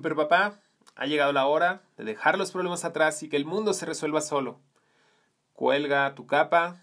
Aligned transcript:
Super 0.00 0.16
papá, 0.16 0.58
ha 0.96 1.04
llegado 1.04 1.30
la 1.34 1.44
hora 1.44 1.82
de 1.98 2.04
dejar 2.04 2.38
los 2.38 2.52
problemas 2.52 2.86
atrás 2.86 3.22
y 3.22 3.28
que 3.28 3.36
el 3.36 3.44
mundo 3.44 3.74
se 3.74 3.84
resuelva 3.84 4.22
solo. 4.22 4.58
Cuelga 5.52 6.14
tu 6.14 6.26
capa, 6.26 6.80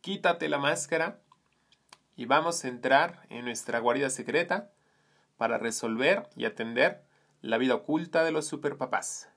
quítate 0.00 0.48
la 0.48 0.56
máscara 0.56 1.20
y 2.16 2.24
vamos 2.24 2.64
a 2.64 2.68
entrar 2.68 3.26
en 3.28 3.44
nuestra 3.44 3.80
guarida 3.80 4.08
secreta 4.08 4.70
para 5.36 5.58
resolver 5.58 6.26
y 6.36 6.46
atender 6.46 7.02
la 7.42 7.58
vida 7.58 7.74
oculta 7.74 8.24
de 8.24 8.32
los 8.32 8.46
superpapás. 8.46 9.28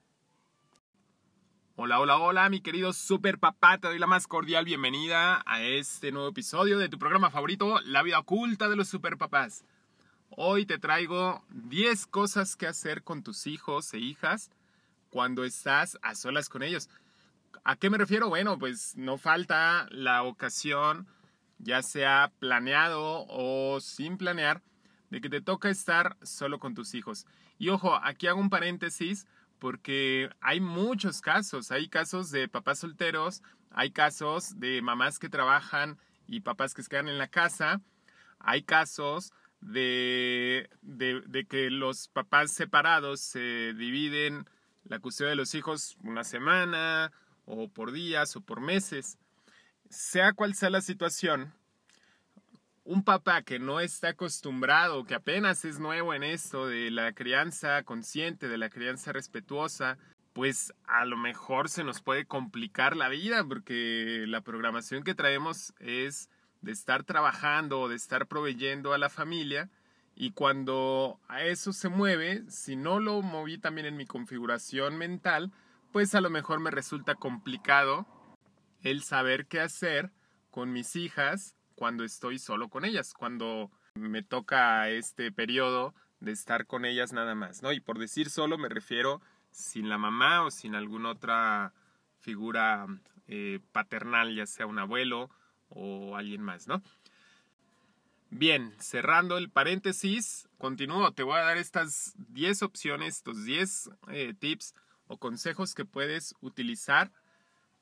Hola, 1.75 1.99
hola, 1.99 2.17
hola, 2.17 2.47
mi 2.47 2.61
querido 2.61 2.93
super 2.93 3.39
papá, 3.39 3.77
te 3.77 3.89
doy 3.89 3.99
la 3.99 4.07
más 4.07 4.25
cordial 4.25 4.63
bienvenida 4.63 5.43
a 5.45 5.61
este 5.61 6.13
nuevo 6.13 6.29
episodio 6.29 6.77
de 6.77 6.87
tu 6.87 6.97
programa 6.97 7.29
favorito, 7.29 7.81
La 7.81 8.03
vida 8.03 8.19
oculta 8.19 8.69
de 8.69 8.77
los 8.77 8.87
superpapás. 8.87 9.65
Hoy 10.37 10.65
te 10.65 10.79
traigo 10.79 11.43
10 11.49 12.07
cosas 12.07 12.55
que 12.55 12.65
hacer 12.65 13.03
con 13.03 13.21
tus 13.21 13.47
hijos 13.47 13.93
e 13.93 13.99
hijas 13.99 14.49
cuando 15.09 15.43
estás 15.43 15.99
a 16.03 16.15
solas 16.15 16.47
con 16.47 16.63
ellos. 16.63 16.89
¿A 17.65 17.75
qué 17.75 17.89
me 17.89 17.97
refiero? 17.97 18.29
Bueno, 18.29 18.57
pues 18.57 18.95
no 18.95 19.17
falta 19.17 19.87
la 19.91 20.23
ocasión, 20.23 21.05
ya 21.59 21.83
sea 21.83 22.31
planeado 22.39 23.25
o 23.27 23.81
sin 23.81 24.17
planear, 24.17 24.61
de 25.09 25.19
que 25.19 25.29
te 25.29 25.41
toca 25.41 25.69
estar 25.69 26.15
solo 26.21 26.59
con 26.59 26.75
tus 26.75 26.93
hijos. 26.93 27.25
Y 27.59 27.67
ojo, 27.67 27.93
aquí 28.01 28.27
hago 28.27 28.39
un 28.39 28.49
paréntesis 28.49 29.27
porque 29.59 30.29
hay 30.39 30.61
muchos 30.61 31.19
casos. 31.19 31.71
Hay 31.71 31.89
casos 31.89 32.31
de 32.31 32.47
papás 32.47 32.79
solteros, 32.79 33.43
hay 33.69 33.91
casos 33.91 34.57
de 34.61 34.81
mamás 34.81 35.19
que 35.19 35.27
trabajan 35.27 35.99
y 36.25 36.39
papás 36.39 36.73
que 36.73 36.83
se 36.83 36.89
quedan 36.89 37.09
en 37.09 37.17
la 37.17 37.27
casa, 37.27 37.81
hay 38.39 38.63
casos 38.63 39.33
de, 39.61 40.69
de, 40.81 41.45
que 41.47 41.69
los 41.69 42.07
papás 42.07 42.51
separados 42.51 43.21
se 43.21 43.73
dividen 43.73 44.45
la 44.83 44.99
custodia 44.99 45.29
de 45.29 45.35
los 45.35 45.53
hijos 45.55 45.97
una 46.03 46.23
semana 46.23 47.11
o 47.45 47.69
por 47.69 47.91
días 47.91 48.35
o 48.35 48.41
por 48.41 48.59
meses. 48.59 49.17
Sea 49.89 50.33
cual 50.33 50.55
sea 50.55 50.69
la 50.69 50.81
situación, 50.81 51.53
un 52.83 53.03
papá 53.03 53.43
que 53.43 53.59
no 53.59 53.79
está 53.79 54.09
acostumbrado, 54.09 55.05
que 55.05 55.15
apenas 55.15 55.63
es 55.65 55.79
nuevo 55.79 56.13
en 56.13 56.23
esto 56.23 56.67
de 56.67 56.89
la 56.91 57.13
crianza 57.13 57.83
consciente, 57.83 58.47
de 58.47 58.57
la 58.57 58.69
crianza 58.69 59.11
respetuosa, 59.11 59.97
pues 60.33 60.73
a 60.85 61.05
lo 61.05 61.17
mejor 61.17 61.69
se 61.69 61.83
nos 61.83 62.01
puede 62.01 62.25
complicar 62.25 62.95
la 62.95 63.09
vida 63.09 63.43
porque 63.43 64.23
la 64.27 64.41
programación 64.41 65.03
que 65.03 65.13
traemos 65.13 65.73
es 65.79 66.29
de 66.61 66.71
estar 66.71 67.03
trabajando 67.03 67.81
o 67.81 67.89
de 67.89 67.95
estar 67.95 68.27
proveyendo 68.27 68.93
a 68.93 68.97
la 68.97 69.09
familia. 69.09 69.69
Y 70.15 70.31
cuando 70.31 71.19
a 71.27 71.43
eso 71.43 71.73
se 71.73 71.89
mueve, 71.89 72.43
si 72.49 72.75
no 72.75 72.99
lo 72.99 73.21
moví 73.21 73.57
también 73.57 73.87
en 73.87 73.97
mi 73.97 74.05
configuración 74.05 74.97
mental, 74.97 75.51
pues 75.91 76.15
a 76.15 76.21
lo 76.21 76.29
mejor 76.29 76.59
me 76.59 76.71
resulta 76.71 77.15
complicado 77.15 78.05
el 78.81 79.03
saber 79.03 79.47
qué 79.47 79.59
hacer 79.59 80.11
con 80.49 80.71
mis 80.71 80.95
hijas 80.95 81.55
cuando 81.75 82.03
estoy 82.03 82.39
solo 82.39 82.69
con 82.69 82.85
ellas, 82.85 83.13
cuando 83.13 83.71
me 83.95 84.21
toca 84.21 84.89
este 84.89 85.31
periodo 85.31 85.93
de 86.19 86.31
estar 86.31 86.67
con 86.67 86.85
ellas 86.85 87.13
nada 87.13 87.35
más, 87.35 87.63
¿no? 87.63 87.71
Y 87.71 87.79
por 87.79 87.97
decir 87.97 88.29
solo 88.29 88.57
me 88.57 88.69
refiero 88.69 89.21
sin 89.49 89.89
la 89.89 89.97
mamá 89.97 90.43
o 90.43 90.51
sin 90.51 90.75
alguna 90.75 91.09
otra 91.09 91.73
figura 92.19 92.85
eh, 93.27 93.59
paternal, 93.71 94.35
ya 94.35 94.45
sea 94.45 94.67
un 94.67 94.79
abuelo 94.79 95.29
o 95.71 96.15
alguien 96.15 96.41
más, 96.41 96.67
¿no? 96.67 96.81
Bien, 98.33 98.73
cerrando 98.79 99.37
el 99.37 99.49
paréntesis, 99.49 100.47
continúo. 100.57 101.11
Te 101.11 101.23
voy 101.23 101.37
a 101.37 101.43
dar 101.43 101.57
estas 101.57 102.13
10 102.29 102.63
opciones, 102.63 103.17
estos 103.17 103.43
10 103.43 103.89
eh, 104.07 104.33
tips 104.39 104.73
o 105.07 105.17
consejos 105.17 105.75
que 105.75 105.83
puedes 105.83 106.33
utilizar 106.39 107.11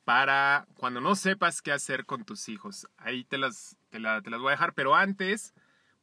para 0.05 0.66
cuando 0.73 1.01
no 1.01 1.16
sepas 1.16 1.61
qué 1.61 1.72
hacer 1.72 2.07
con 2.07 2.25
tus 2.25 2.50
hijos. 2.50 2.88
Ahí 2.97 3.25
te 3.25 3.38
las, 3.38 3.77
te, 3.91 4.00
las 4.00 4.23
voy 4.23 4.47
a 4.47 4.51
dejar, 4.51 4.73
pero 4.73 4.95
antes, 4.95 5.53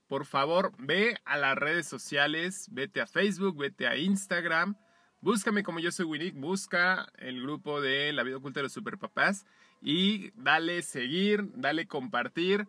por 0.06 0.26
favor, 0.26 0.72
ve 0.78 1.16
a 1.24 1.36
las 1.36 1.58
redes 1.58 1.88
sociales, 1.88 2.68
vete 2.70 3.00
a 3.00 3.08
Facebook, 3.08 3.58
vete 3.58 3.88
a 3.88 3.96
Instagram, 3.96 4.76
búscame 5.20 5.64
como 5.64 5.80
yo 5.80 5.90
soy 5.90 6.06
Winnick, 6.06 6.36
busca 6.36 7.08
el 7.18 7.42
grupo 7.42 7.80
de 7.80 8.12
La 8.12 8.22
Vida 8.22 8.36
Oculta 8.36 8.60
de 8.60 8.64
los 8.64 8.72
Superpapás 8.72 9.44
y 9.82 10.30
dale 10.34 10.82
seguir, 10.82 11.50
dale 11.54 11.86
compartir, 11.86 12.66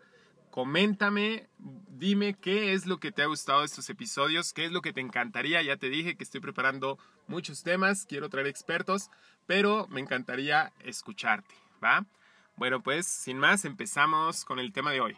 coméntame, 0.52 1.48
dime 1.58 2.34
qué 2.34 2.74
es 2.74 2.86
lo 2.86 3.00
que 3.00 3.12
te 3.12 3.22
ha 3.22 3.28
gustado 3.28 3.60
de 3.60 3.66
estos 3.66 3.90
episodios, 3.90 4.54
qué 4.54 4.66
es 4.66 4.72
lo 4.72 4.82
que 4.82 4.94
te 4.94 5.02
encantaría, 5.02 5.62
ya 5.62 5.78
te 5.78 5.90
dije 5.90 6.16
que 6.16 6.24
estoy 6.24 6.42
preparando 6.42 6.98
muchos 7.28 7.64
temas, 7.64 8.06
quiero 8.06 8.30
traer 8.30 8.48
expertos, 8.48 9.10
pero 9.46 9.88
me 9.90 10.02
encantaría 10.02 10.74
escucharte, 10.80 11.54
¿va? 11.84 12.06
Bueno, 12.56 12.82
pues 12.82 13.06
sin 13.06 13.38
más, 13.38 13.66
empezamos 13.66 14.46
con 14.46 14.60
el 14.60 14.74
tema 14.74 14.92
de 14.92 15.02
hoy. 15.02 15.18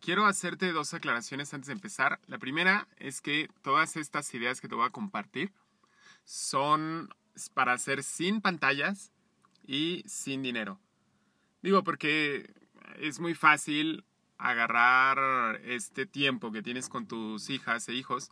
Quiero 0.00 0.26
hacerte 0.26 0.72
dos 0.72 0.94
aclaraciones 0.94 1.52
antes 1.52 1.66
de 1.66 1.74
empezar. 1.74 2.20
La 2.26 2.38
primera 2.38 2.88
es 2.96 3.20
que 3.20 3.48
todas 3.62 3.96
estas 3.96 4.32
ideas 4.32 4.60
que 4.60 4.68
te 4.68 4.74
voy 4.74 4.86
a 4.86 4.90
compartir 4.90 5.52
son 6.24 7.10
para 7.48 7.72
hacer 7.72 8.02
sin 8.02 8.40
pantallas 8.40 9.12
y 9.66 10.02
sin 10.06 10.42
dinero. 10.42 10.78
Digo, 11.62 11.84
porque 11.84 12.52
es 12.98 13.20
muy 13.20 13.34
fácil 13.34 14.04
agarrar 14.38 15.60
este 15.64 16.06
tiempo 16.06 16.50
que 16.50 16.62
tienes 16.62 16.88
con 16.88 17.06
tus 17.06 17.50
hijas 17.50 17.88
e 17.88 17.94
hijos 17.94 18.30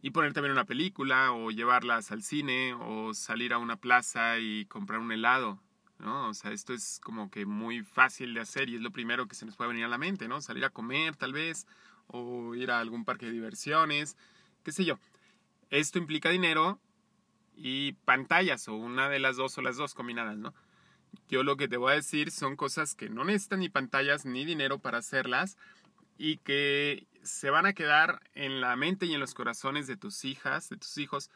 y 0.00 0.10
ponerte 0.10 0.38
a 0.38 0.42
ver 0.42 0.52
una 0.52 0.66
película 0.66 1.32
o 1.32 1.50
llevarlas 1.50 2.12
al 2.12 2.22
cine 2.22 2.74
o 2.74 3.14
salir 3.14 3.52
a 3.52 3.58
una 3.58 3.76
plaza 3.76 4.38
y 4.38 4.66
comprar 4.66 5.00
un 5.00 5.10
helado, 5.10 5.60
¿no? 5.98 6.28
O 6.28 6.34
sea, 6.34 6.52
esto 6.52 6.72
es 6.72 7.00
como 7.02 7.30
que 7.30 7.46
muy 7.46 7.82
fácil 7.82 8.34
de 8.34 8.40
hacer 8.40 8.68
y 8.68 8.76
es 8.76 8.82
lo 8.82 8.92
primero 8.92 9.26
que 9.26 9.34
se 9.34 9.46
nos 9.46 9.56
puede 9.56 9.68
venir 9.68 9.84
a 9.84 9.88
la 9.88 9.98
mente, 9.98 10.28
¿no? 10.28 10.40
Salir 10.40 10.64
a 10.64 10.70
comer 10.70 11.16
tal 11.16 11.32
vez 11.32 11.66
o 12.06 12.54
ir 12.54 12.70
a 12.70 12.78
algún 12.78 13.04
parque 13.04 13.26
de 13.26 13.32
diversiones, 13.32 14.16
qué 14.62 14.72
sé 14.72 14.84
yo. 14.84 14.98
Esto 15.70 15.98
implica 15.98 16.30
dinero 16.30 16.80
y 17.60 17.92
pantallas 18.04 18.68
o 18.68 18.74
una 18.74 19.08
de 19.08 19.18
las 19.18 19.36
dos 19.36 19.58
o 19.58 19.62
las 19.62 19.76
dos 19.76 19.94
combinadas, 19.94 20.38
¿no? 20.38 20.54
Yo 21.28 21.42
lo 21.42 21.56
que 21.56 21.68
te 21.68 21.76
voy 21.76 21.92
a 21.92 21.96
decir 21.96 22.30
son 22.30 22.56
cosas 22.56 22.94
que 22.94 23.08
no 23.08 23.24
necesitan 23.24 23.60
ni 23.60 23.68
pantallas 23.68 24.24
ni 24.24 24.44
dinero 24.44 24.78
para 24.78 24.98
hacerlas 24.98 25.56
y 26.16 26.38
que 26.38 27.06
se 27.22 27.50
van 27.50 27.66
a 27.66 27.72
quedar 27.72 28.20
en 28.34 28.60
la 28.60 28.76
mente 28.76 29.06
y 29.06 29.14
en 29.14 29.20
los 29.20 29.34
corazones 29.34 29.86
de 29.86 29.96
tus 29.96 30.24
hijas, 30.24 30.68
de 30.68 30.76
tus 30.76 30.96
hijos, 30.98 31.30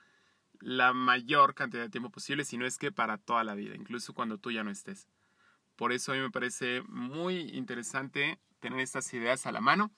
la 0.60 0.92
mayor 0.92 1.54
cantidad 1.54 1.82
de 1.82 1.90
tiempo 1.90 2.10
posible, 2.10 2.44
si 2.44 2.56
no 2.56 2.66
es 2.66 2.78
que 2.78 2.92
para 2.92 3.18
toda 3.18 3.42
la 3.42 3.54
vida, 3.54 3.74
incluso 3.74 4.14
cuando 4.14 4.38
tú 4.38 4.52
ya 4.52 4.62
no 4.62 4.70
estés. 4.70 5.08
Por 5.76 5.92
eso 5.92 6.12
a 6.12 6.14
mí 6.14 6.20
me 6.20 6.30
parece 6.30 6.82
muy 6.82 7.40
interesante 7.50 8.38
tener 8.60 8.78
estas 8.78 9.12
ideas 9.12 9.46
a 9.46 9.52
la 9.52 9.60
mano 9.60 9.90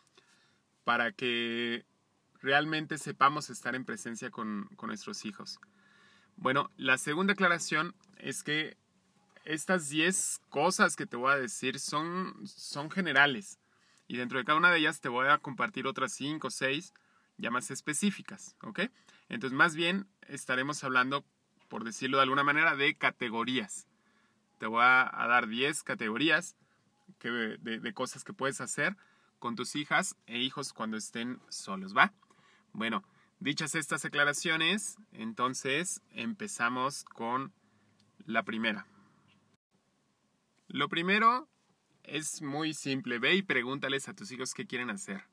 para 0.85 1.13
que 1.13 1.85
realmente 2.41 2.97
sepamos 2.97 3.51
estar 3.51 3.75
en 3.75 3.85
presencia 3.85 4.31
con, 4.31 4.69
con 4.77 4.89
nuestros 4.89 5.25
hijos. 5.25 5.61
Bueno, 6.37 6.71
la 6.77 6.99
segunda 6.99 7.33
aclaración 7.33 7.95
es 8.19 8.43
que 8.43 8.77
estas 9.45 9.89
10 9.89 10.41
cosas 10.49 10.97
que 10.97 11.07
te 11.07 11.17
voy 11.17 11.33
a 11.33 11.37
decir 11.37 11.79
son, 11.79 12.35
son 12.47 12.91
generales. 12.91 13.59
Y 14.07 14.17
dentro 14.17 14.39
de 14.39 14.45
cada 14.45 14.59
una 14.59 14.71
de 14.71 14.79
ellas 14.79 15.01
te 15.01 15.09
voy 15.09 15.29
a 15.29 15.39
compartir 15.39 15.87
otras 15.87 16.13
5 16.13 16.47
o 16.47 16.51
6 16.51 16.93
ya 17.37 17.51
más 17.51 17.71
específicas, 17.71 18.57
¿ok? 18.63 18.83
Entonces, 19.29 19.57
más 19.57 19.75
bien 19.75 20.07
estaremos 20.29 20.85
hablando, 20.85 21.25
por 21.69 21.85
decirlo 21.85 22.19
de 22.19 22.25
alguna 22.25 22.45
manera, 22.45 22.77
de 22.77 22.95
categorías. 22.95 23.87
Te 24.59 24.67
voy 24.67 24.83
a, 24.83 25.11
dar 25.29 25.49
10 25.49 25.83
categorías 25.83 26.57
de, 27.21 27.59
de 27.59 27.95
cosas 27.95 28.23
que 28.25 28.33
puedes 28.33 28.61
hacer 28.61 28.97
con 29.39 29.57
tus 29.57 29.75
hijas 29.77 30.17
e 30.27 30.39
hijos 30.39 30.73
cuando 30.73 30.97
estén 30.97 31.41
solos, 31.49 31.97
¿va? 31.97 32.13
Bueno, 32.73 33.03
dichas 33.45 33.75
estas 33.75 34.07
aclaraciones, 34.07 34.97
entonces 35.13 36.01
empezamos 36.13 37.05
con 37.05 37.53
la 38.25 38.43
primera. 38.43 38.87
Lo 40.67 40.89
primero 40.89 41.47
es 42.05 42.41
muy 42.41 42.73
simple. 42.73 43.19
Ve 43.19 43.35
y 43.35 43.43
pregúntales 43.43 44.09
a 44.09 44.15
tus 44.15 44.33
hijos 44.33 44.55
qué 44.55 44.67
quieren 44.67 44.89
hacer. 44.89 45.25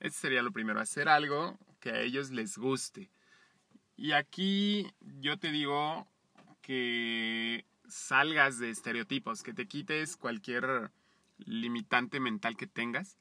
Este 0.00 0.18
sería 0.18 0.40
lo 0.40 0.50
primero, 0.50 0.80
hacer 0.80 1.10
algo 1.10 1.58
que 1.78 1.90
a 1.90 2.00
ellos 2.00 2.30
les 2.30 2.56
guste. 2.56 3.10
Y 3.96 4.12
aquí 4.12 4.90
yo 5.00 5.38
te 5.38 5.52
digo 5.52 6.08
que 6.62 7.66
salgas 7.86 8.58
de 8.58 8.70
estereotipos, 8.70 9.42
que 9.42 9.52
te 9.52 9.68
quites 9.68 10.16
cualquier 10.16 10.90
limitante 11.36 12.18
mental 12.18 12.56
que 12.56 12.66
tengas. 12.66 13.18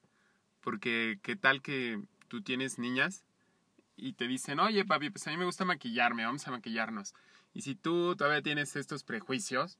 Porque 0.62 1.20
qué 1.22 1.36
tal 1.36 1.62
que 1.62 2.02
tú 2.30 2.42
tienes 2.42 2.80
niñas 2.80 3.26
y 3.98 4.14
te 4.14 4.28
dicen, 4.28 4.60
oye 4.60 4.86
papi, 4.86 5.10
pues 5.10 5.26
a 5.28 5.32
mí 5.32 5.38
me 5.38 5.46
gusta 5.46 5.66
maquillarme, 5.66 6.26
vamos 6.26 6.48
a 6.48 6.52
maquillarnos. 6.52 7.14
Y 7.54 7.62
si 7.62 7.76
tú 7.76 8.16
todavía 8.16 8.42
tienes 8.42 8.76
estos 8.76 9.04
prejuicios, 9.04 9.78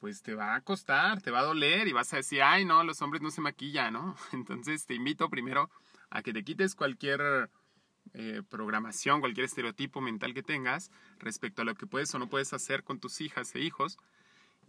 pues 0.00 0.22
te 0.22 0.34
va 0.34 0.54
a 0.54 0.60
costar, 0.62 1.22
te 1.22 1.30
va 1.30 1.40
a 1.40 1.44
doler 1.44 1.86
y 1.86 1.92
vas 1.92 2.12
a 2.12 2.16
decir, 2.16 2.42
ay, 2.42 2.64
no, 2.64 2.82
los 2.82 3.02
hombres 3.02 3.22
no 3.22 3.30
se 3.30 3.40
maquillan, 3.40 3.92
¿no? 3.92 4.16
Entonces 4.32 4.86
te 4.86 4.94
invito 4.94 5.28
primero 5.28 5.70
a 6.10 6.22
que 6.22 6.32
te 6.32 6.42
quites 6.42 6.74
cualquier 6.74 7.50
eh, 8.14 8.42
programación, 8.48 9.20
cualquier 9.20 9.44
estereotipo 9.44 10.00
mental 10.00 10.34
que 10.34 10.42
tengas 10.42 10.90
respecto 11.18 11.62
a 11.62 11.64
lo 11.64 11.74
que 11.74 11.86
puedes 11.86 12.14
o 12.14 12.18
no 12.18 12.28
puedes 12.28 12.52
hacer 12.52 12.82
con 12.82 12.98
tus 12.98 13.20
hijas 13.20 13.54
e 13.54 13.60
hijos 13.60 13.98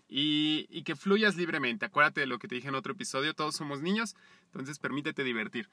y, 0.07 0.83
que 0.83 0.95
fluyas 0.95 1.35
libremente. 1.35 1.85
Acuérdate 1.85 2.21
de 2.21 2.27
lo 2.27 2.39
que 2.39 2.47
te 2.47 2.55
dije 2.55 2.67
en 2.67 2.75
otro 2.75 2.93
episodio, 2.93 3.33
todos 3.33 3.55
somos 3.55 3.81
niños, 3.81 4.15
entonces 4.45 4.79
permítete 4.79 5.23
divertir. 5.23 5.69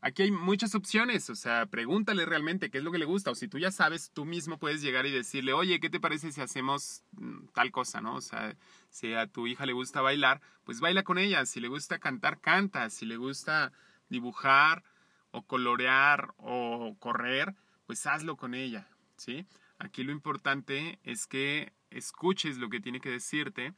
Aquí 0.00 0.22
hay 0.22 0.30
muchas 0.30 0.74
opciones, 0.74 1.28
o 1.30 1.34
sea, 1.34 1.66
pregúntale 1.66 2.24
realmente 2.26 2.70
qué 2.70 2.78
es 2.78 2.84
lo 2.84 2.92
que 2.92 2.98
le 2.98 3.04
gusta, 3.04 3.30
o 3.30 3.34
si 3.34 3.48
tú 3.48 3.58
ya 3.58 3.70
sabes, 3.70 4.10
tú 4.12 4.24
mismo 4.24 4.58
puedes 4.58 4.82
llegar 4.82 5.06
y 5.06 5.10
decirle, 5.10 5.52
oye, 5.52 5.80
¿qué 5.80 5.90
te 5.90 6.00
parece 6.00 6.30
si 6.30 6.40
hacemos 6.40 7.02
mm, 7.12 7.48
tal 7.54 7.72
cosa, 7.72 8.00
no? 8.00 8.14
O 8.14 8.20
sea, 8.20 8.54
si 8.90 9.14
a 9.14 9.26
tu 9.26 9.46
hija 9.46 9.66
le 9.66 9.72
gusta 9.72 10.00
bailar, 10.00 10.40
pues 10.64 10.80
baila 10.80 11.02
con 11.02 11.18
ella, 11.18 11.46
si 11.46 11.60
le 11.60 11.68
gusta 11.68 11.98
cantar, 11.98 12.40
canta, 12.40 12.90
si 12.90 13.06
le 13.06 13.16
gusta 13.16 13.72
dibujar 14.08 14.84
o 15.30 15.42
colorear 15.42 16.34
o 16.36 16.94
correr, 16.98 17.54
pues 17.86 18.06
hazlo 18.06 18.36
con 18.36 18.54
ella, 18.54 18.86
¿sí? 19.16 19.46
Aquí 19.78 20.02
lo 20.02 20.12
importante 20.12 20.98
es 21.04 21.26
que 21.26 21.72
escuches 21.90 22.58
lo 22.58 22.68
que 22.70 22.80
tiene 22.80 23.00
que 23.00 23.10
decirte 23.10 23.74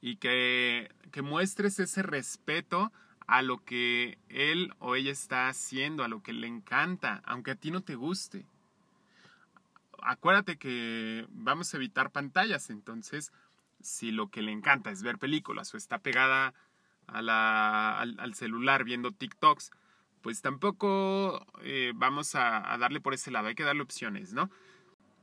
y 0.00 0.16
que, 0.16 0.90
que 1.12 1.22
muestres 1.22 1.78
ese 1.78 2.02
respeto 2.02 2.92
a 3.26 3.42
lo 3.42 3.62
que 3.64 4.18
él 4.28 4.72
o 4.78 4.96
ella 4.96 5.12
está 5.12 5.48
haciendo, 5.48 6.02
a 6.02 6.08
lo 6.08 6.22
que 6.22 6.32
le 6.32 6.46
encanta, 6.46 7.22
aunque 7.26 7.50
a 7.50 7.56
ti 7.56 7.70
no 7.70 7.82
te 7.82 7.94
guste. 7.94 8.46
Acuérdate 10.00 10.56
que 10.56 11.26
vamos 11.30 11.72
a 11.72 11.76
evitar 11.76 12.10
pantallas, 12.10 12.70
entonces 12.70 13.32
si 13.82 14.10
lo 14.10 14.30
que 14.30 14.42
le 14.42 14.50
encanta 14.52 14.90
es 14.90 15.02
ver 15.02 15.18
películas 15.18 15.72
o 15.74 15.76
está 15.76 15.98
pegada 15.98 16.54
a 17.06 17.22
la, 17.22 18.00
al, 18.00 18.34
celular 18.34 18.84
viendo 18.84 19.12
TikToks, 19.12 19.72
pues 20.22 20.40
tampoco 20.40 21.46
eh, 21.62 21.92
vamos 21.94 22.34
a, 22.34 22.72
a 22.72 22.78
darle 22.78 23.00
por 23.00 23.14
ese 23.14 23.30
lado, 23.30 23.48
hay 23.48 23.54
que 23.54 23.62
darle 23.62 23.82
opciones, 23.82 24.32
¿no? 24.32 24.50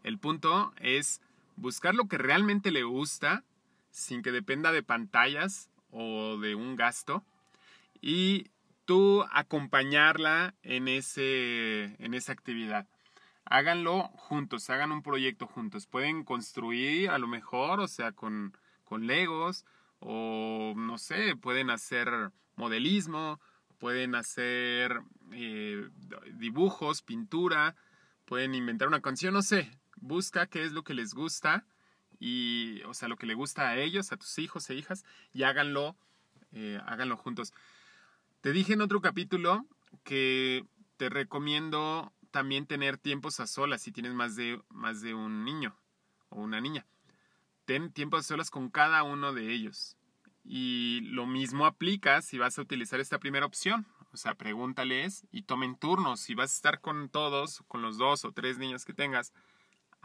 El 0.03 0.19
punto 0.19 0.73
es 0.79 1.21
buscar 1.55 1.95
lo 1.95 2.07
que 2.07 2.17
realmente 2.17 2.71
le 2.71 2.83
gusta 2.83 3.43
sin 3.91 4.21
que 4.21 4.31
dependa 4.31 4.71
de 4.71 4.83
pantallas 4.83 5.69
o 5.89 6.37
de 6.37 6.55
un 6.55 6.75
gasto 6.75 7.23
y 8.01 8.51
tú 8.85 9.25
acompañarla 9.31 10.53
en, 10.61 10.87
ese, 10.87 11.95
en 12.03 12.13
esa 12.13 12.33
actividad. 12.33 12.87
Háganlo 13.45 14.03
juntos, 14.15 14.69
hagan 14.69 14.91
un 14.91 15.01
proyecto 15.01 15.47
juntos. 15.47 15.87
Pueden 15.87 16.23
construir 16.23 17.09
a 17.09 17.17
lo 17.17 17.27
mejor, 17.27 17.79
o 17.79 17.87
sea, 17.87 18.11
con, 18.11 18.57
con 18.83 19.07
legos, 19.07 19.65
o 19.99 20.73
no 20.75 20.97
sé, 20.97 21.35
pueden 21.35 21.69
hacer 21.69 22.31
modelismo, 22.55 23.39
pueden 23.79 24.15
hacer 24.15 25.01
eh, 25.31 25.87
dibujos, 26.33 27.01
pintura, 27.01 27.75
pueden 28.25 28.55
inventar 28.55 28.87
una 28.87 29.01
canción, 29.01 29.33
no 29.33 29.41
sé, 29.41 29.71
busca 29.95 30.47
qué 30.47 30.63
es 30.63 30.71
lo 30.71 30.83
que 30.83 30.93
les 30.93 31.13
gusta 31.13 31.65
y, 32.19 32.81
o 32.83 32.93
sea, 32.93 33.07
lo 33.07 33.17
que 33.17 33.25
le 33.25 33.33
gusta 33.33 33.69
a 33.69 33.77
ellos, 33.77 34.11
a 34.11 34.17
tus 34.17 34.37
hijos 34.39 34.69
e 34.69 34.75
hijas, 34.75 35.03
y 35.33 35.43
háganlo, 35.43 35.95
eh, 36.53 36.79
háganlo 36.85 37.17
juntos. 37.17 37.53
Te 38.41 38.51
dije 38.51 38.73
en 38.73 38.81
otro 38.81 39.01
capítulo 39.01 39.65
que 40.03 40.65
te 40.97 41.09
recomiendo 41.09 42.13
también 42.31 42.65
tener 42.65 42.97
tiempos 42.97 43.39
a 43.39 43.47
solas 43.47 43.81
si 43.81 43.91
tienes 43.91 44.13
más 44.13 44.35
de, 44.35 44.61
más 44.69 45.01
de 45.01 45.13
un 45.13 45.43
niño 45.43 45.75
o 46.29 46.41
una 46.41 46.61
niña. 46.61 46.85
Ten 47.65 47.91
tiempos 47.91 48.21
a 48.21 48.23
solas 48.23 48.51
con 48.51 48.69
cada 48.69 49.03
uno 49.03 49.33
de 49.33 49.51
ellos. 49.51 49.97
Y 50.43 51.01
lo 51.05 51.25
mismo 51.25 51.65
aplica 51.65 52.21
si 52.21 52.37
vas 52.37 52.59
a 52.59 52.61
utilizar 52.61 52.99
esta 52.99 53.19
primera 53.19 53.45
opción. 53.45 53.87
O 54.13 54.17
sea, 54.17 54.35
pregúntales 54.35 55.25
y 55.31 55.41
tomen 55.41 55.75
turnos. 55.75 56.19
Si 56.19 56.35
vas 56.35 56.51
a 56.51 56.55
estar 56.55 56.81
con 56.81 57.09
todos, 57.09 57.63
con 57.67 57.81
los 57.81 57.97
dos 57.97 58.25
o 58.25 58.31
tres 58.31 58.59
niños 58.59 58.85
que 58.85 58.93
tengas 58.93 59.33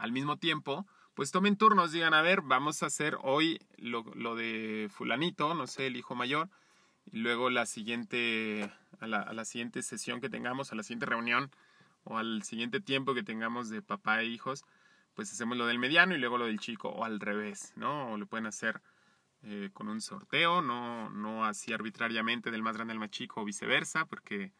al 0.01 0.11
mismo 0.11 0.37
tiempo, 0.37 0.85
pues 1.13 1.31
tomen 1.31 1.57
turnos. 1.57 1.91
Digan, 1.91 2.13
a 2.13 2.21
ver, 2.21 2.41
vamos 2.41 2.83
a 2.83 2.87
hacer 2.87 3.17
hoy 3.21 3.59
lo, 3.77 4.03
lo 4.15 4.35
de 4.35 4.89
fulanito, 4.91 5.53
no 5.53 5.67
sé, 5.67 5.87
el 5.87 5.95
hijo 5.95 6.15
mayor 6.15 6.49
y 7.11 7.19
luego 7.19 7.49
la 7.49 7.65
siguiente, 7.65 8.71
a 8.99 9.07
la, 9.07 9.45
siguiente 9.45 9.81
sesión 9.81 10.21
que 10.21 10.29
tengamos, 10.29 10.71
a 10.71 10.75
la 10.75 10.83
siguiente 10.83 11.05
reunión 11.05 11.51
o 12.03 12.17
al 12.17 12.43
siguiente 12.43 12.79
tiempo 12.79 13.13
que 13.13 13.23
tengamos 13.23 13.69
de 13.69 13.81
papá 13.81 14.21
e 14.21 14.25
hijos, 14.25 14.65
pues 15.13 15.31
hacemos 15.31 15.57
lo 15.57 15.67
del 15.67 15.79
mediano 15.79 16.15
y 16.15 16.17
luego 16.17 16.37
lo 16.37 16.45
del 16.45 16.59
chico 16.59 16.89
o 16.89 17.03
al 17.03 17.19
revés, 17.19 17.73
¿no? 17.75 18.11
O 18.11 18.17
lo 18.17 18.25
pueden 18.27 18.45
hacer 18.45 18.81
eh, 19.43 19.69
con 19.73 19.87
un 19.87 20.01
sorteo, 20.01 20.61
no, 20.61 21.09
no 21.09 21.45
así 21.45 21.73
arbitrariamente 21.73 22.51
del 22.51 22.63
más 22.63 22.75
grande 22.75 22.93
al 22.93 22.99
más 22.99 23.11
chico 23.11 23.41
o 23.41 23.45
viceversa, 23.45 24.05
porque 24.05 24.51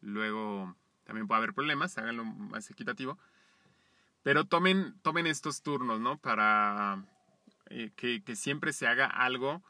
luego 0.00 0.76
también 1.04 1.26
puede 1.26 1.38
haber 1.38 1.54
problemas, 1.54 1.96
háganlo 1.98 2.24
más 2.24 2.70
equitativo. 2.70 3.18
Pero 4.22 4.44
tomen, 4.44 4.94
tomen 5.02 5.26
estos 5.26 5.62
turnos, 5.62 6.00
¿no? 6.00 6.18
Para 6.18 7.04
eh, 7.70 7.90
que, 7.96 8.22
que, 8.22 8.36
siempre 8.36 8.72
se 8.72 8.86
haga 8.86 9.06
algo 9.06 9.62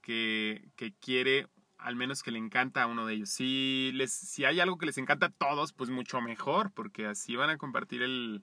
que, 0.00 0.68
que 0.76 0.92
quiere 0.94 1.48
al 1.78 1.96
menos 1.96 2.22
que 2.22 2.30
le 2.30 2.38
encanta 2.38 2.82
a 2.82 2.86
uno 2.86 3.06
de 3.06 3.14
ellos. 3.14 3.30
Si, 3.30 3.90
les, 3.94 4.12
si 4.12 4.44
hay 4.44 4.60
algo 4.60 4.78
que 4.78 4.86
les 4.86 4.98
encanta 4.98 5.26
a 5.26 5.30
todos, 5.30 5.72
pues 5.72 5.90
mucho 5.90 6.20
mejor, 6.20 6.72
porque 6.72 7.06
así 7.06 7.36
van 7.36 7.50
a 7.50 7.58
compartir 7.58 8.02
el, 8.02 8.42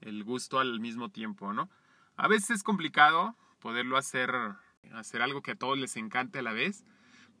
el 0.00 0.24
gusto 0.24 0.58
al 0.58 0.80
mismo 0.80 1.10
tiempo, 1.10 1.52
¿no? 1.52 1.70
A 2.16 2.28
veces 2.28 2.50
es 2.50 2.62
complicado 2.62 3.36
poderlo 3.60 3.96
hacer, 3.96 4.34
hacer 4.92 5.22
algo 5.22 5.42
que 5.42 5.52
a 5.52 5.56
todos 5.56 5.78
les 5.78 5.96
encante 5.96 6.40
a 6.40 6.42
la 6.42 6.52
vez, 6.52 6.84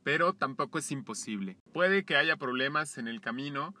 pero 0.02 0.34
tampoco 0.34 0.78
es 0.78 0.90
imposible. 0.90 1.56
Puede 1.72 2.04
que 2.04 2.16
haya 2.16 2.36
problemas 2.36 2.98
en 2.98 3.08
el 3.08 3.20
camino, 3.20 3.74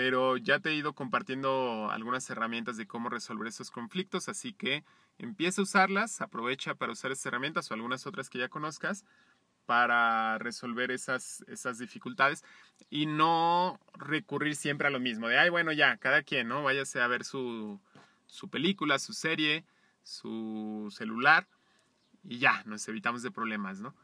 pero 0.00 0.38
ya 0.38 0.60
te 0.60 0.70
he 0.70 0.74
ido 0.74 0.94
compartiendo 0.94 1.90
algunas 1.90 2.30
herramientas 2.30 2.78
de 2.78 2.86
cómo 2.86 3.10
resolver 3.10 3.48
esos 3.48 3.70
conflictos, 3.70 4.30
así 4.30 4.54
que 4.54 4.82
empieza 5.18 5.60
a 5.60 5.64
usarlas, 5.64 6.22
aprovecha 6.22 6.74
para 6.74 6.92
usar 6.92 7.12
esas 7.12 7.26
herramientas 7.26 7.70
o 7.70 7.74
algunas 7.74 8.06
otras 8.06 8.30
que 8.30 8.38
ya 8.38 8.48
conozcas 8.48 9.04
para 9.66 10.38
resolver 10.38 10.90
esas, 10.90 11.44
esas 11.48 11.76
dificultades 11.76 12.44
y 12.88 13.04
no 13.04 13.78
recurrir 13.92 14.56
siempre 14.56 14.88
a 14.88 14.90
lo 14.90 15.00
mismo, 15.00 15.28
de, 15.28 15.36
ay, 15.36 15.50
bueno, 15.50 15.70
ya, 15.70 15.98
cada 15.98 16.22
quien, 16.22 16.48
¿no? 16.48 16.62
Váyase 16.62 17.02
a 17.02 17.06
ver 17.06 17.22
su, 17.22 17.78
su 18.24 18.48
película, 18.48 18.98
su 18.98 19.12
serie, 19.12 19.66
su 20.02 20.88
celular 20.96 21.46
y 22.24 22.38
ya, 22.38 22.62
nos 22.64 22.88
evitamos 22.88 23.22
de 23.22 23.30
problemas, 23.32 23.80
¿no? 23.80 23.94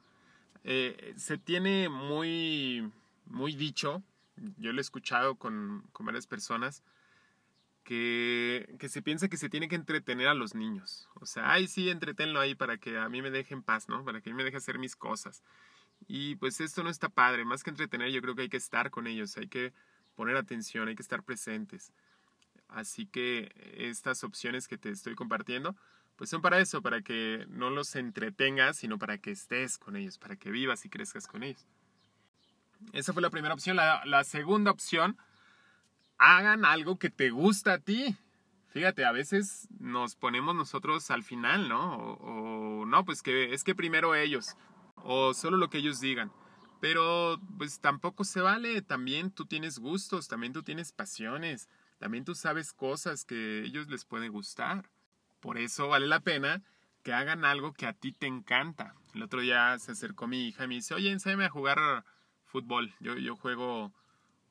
Eh, 0.63 1.15
se 1.17 1.39
tiene 1.39 1.89
muy, 1.89 2.93
muy 3.25 3.55
dicho, 3.55 4.03
yo 4.59 4.73
lo 4.73 4.79
he 4.79 4.83
escuchado 4.83 5.37
con, 5.37 5.85
con 5.93 6.07
varias 6.07 6.27
personas, 6.27 6.83
que, 7.85 8.75
que, 8.81 8.89
se 8.89 9.01
piensa 9.01 9.29
que 9.29 9.37
se 9.37 9.49
tiene 9.49 9.69
que 9.69 9.77
entretener 9.77 10.29
a 10.29 10.35
los 10.35 10.55
niños. 10.55 11.09
O 11.15 11.27
sea, 11.27 11.53
ay, 11.53 11.69
sí, 11.69 11.89
entretenlo 11.89 12.41
ahí 12.41 12.55
para 12.55 12.79
que 12.79 12.99
a 12.99 13.09
mí 13.09 13.23
me 13.23 13.31
deje 13.31 13.55
en 13.55 13.63
paz, 13.63 13.89
¿no? 13.89 14.05
Para 14.05 14.21
que 14.21 14.31
a 14.31 14.33
mí 14.33 14.37
me 14.37 14.45
deje 14.45 14.57
hacer 14.57 14.79
mis 14.79 14.97
cosas. 14.97 15.43
Y 16.09 16.35
pues 16.37 16.61
esto 16.61 16.83
no 16.83 16.91
está 16.91 17.09
padre. 17.09 17.45
Más 17.45 17.63
que 17.63 17.71
entretener, 17.71 18.11
yo 18.11 18.21
creo 18.21 18.35
que 18.35 18.43
hay 18.43 18.49
que 18.49 18.57
estar 18.57 18.91
con 18.91 19.07
ellos, 19.07 19.37
hay 19.37 19.49
que 19.49 19.73
poner 20.17 20.37
atención, 20.37 20.89
hay 20.89 20.97
que 20.97 21.03
estar 21.03 21.23
presentes. 21.23 21.93
Así 22.69 23.07
que 23.07 23.53
estas 23.77 24.25
opciones 24.25 24.67
que 24.67 24.79
te 24.79 24.91
estoy 24.91 25.15
compartiendo, 25.15 25.77
pues 26.17 26.31
son 26.31 26.43
para 26.43 26.59
eso, 26.59 26.83
para 26.83 27.03
que 27.03 27.47
no 27.49 27.71
los 27.71 27.95
entretengas, 27.95 28.79
sino 28.79 28.99
para 28.99 29.19
que 29.19 29.31
estés 29.31 29.79
con 29.79 29.97
ellos, 29.97 30.19
para 30.19 30.37
que 30.37 30.51
vivas 30.51 30.85
y 30.85 30.89
crezcas 30.89 31.27
con 31.27 31.43
ellos. 31.43 31.65
Esa 32.93 33.13
fue 33.13 33.23
la 33.23 33.31
primera 33.31 33.55
opción. 33.55 33.77
La, 33.77 34.25
segunda 34.25 34.71
opción 34.71 35.17
hagan 36.19 36.65
algo 36.65 36.99
que 36.99 37.11
te 37.11 37.31
gusta 37.31 37.75
a 37.75 37.79
ti. 37.79 38.17
Fíjate, 38.69 39.05
a 39.05 39.13
veces 39.13 39.69
nos 39.79 40.17
ponemos 40.17 40.55
nosotros 40.55 41.11
al 41.11 41.23
final, 41.23 41.69
¿no? 41.69 41.97
O, 41.97 42.87
no, 42.87 43.05
pues 43.05 43.23
que 43.23 43.55
es 43.55 43.65
que 43.65 43.75
primero 43.75 44.15
ellos, 44.15 44.57
o 44.97 45.35
solo 45.35 45.57
lo 45.57 45.71
que 45.71 45.79
ellos 45.79 46.01
digan. 46.01 46.31
Pero 46.81 47.41
pues 47.57 47.81
tampoco 47.81 48.25
se 48.25 48.41
vale, 48.41 48.83
también 48.83 49.31
tú 49.31 49.47
tienes 49.47 49.79
gustos, 49.79 50.29
también 50.29 50.53
tú 50.53 50.63
tienes 50.63 50.93
pasiones, 50.93 51.69
también 51.99 52.25
tú 52.25 52.35
sabes 52.35 52.75
cosas 52.75 53.25
que 53.25 53.63
a 53.63 53.67
ellos 53.67 53.89
les 53.89 54.05
pueden 54.05 54.31
gustar. 54.31 54.91
Por 55.41 55.59
eso 55.59 55.89
vale 55.89 56.07
la 56.07 56.21
pena 56.21 56.63
que 57.03 57.13
hagan 57.13 57.45
algo 57.45 57.73
que 57.73 57.87
a 57.87 57.93
ti 57.93 58.13
te 58.13 58.27
encanta. 58.27 58.95
El 59.15 59.23
otro 59.23 59.41
día 59.41 59.79
se 59.79 59.93
acercó 59.93 60.27
mi 60.27 60.49
hija 60.49 60.65
y 60.65 60.69
me 60.69 60.75
dice, 60.75 60.93
oye, 60.93 61.11
enséñame 61.11 61.45
a 61.45 61.51
jugar 61.51 62.05
fútbol. 62.47 62.95
Yo, 63.01 63.17
yo 63.17 63.37
juego 63.37 63.93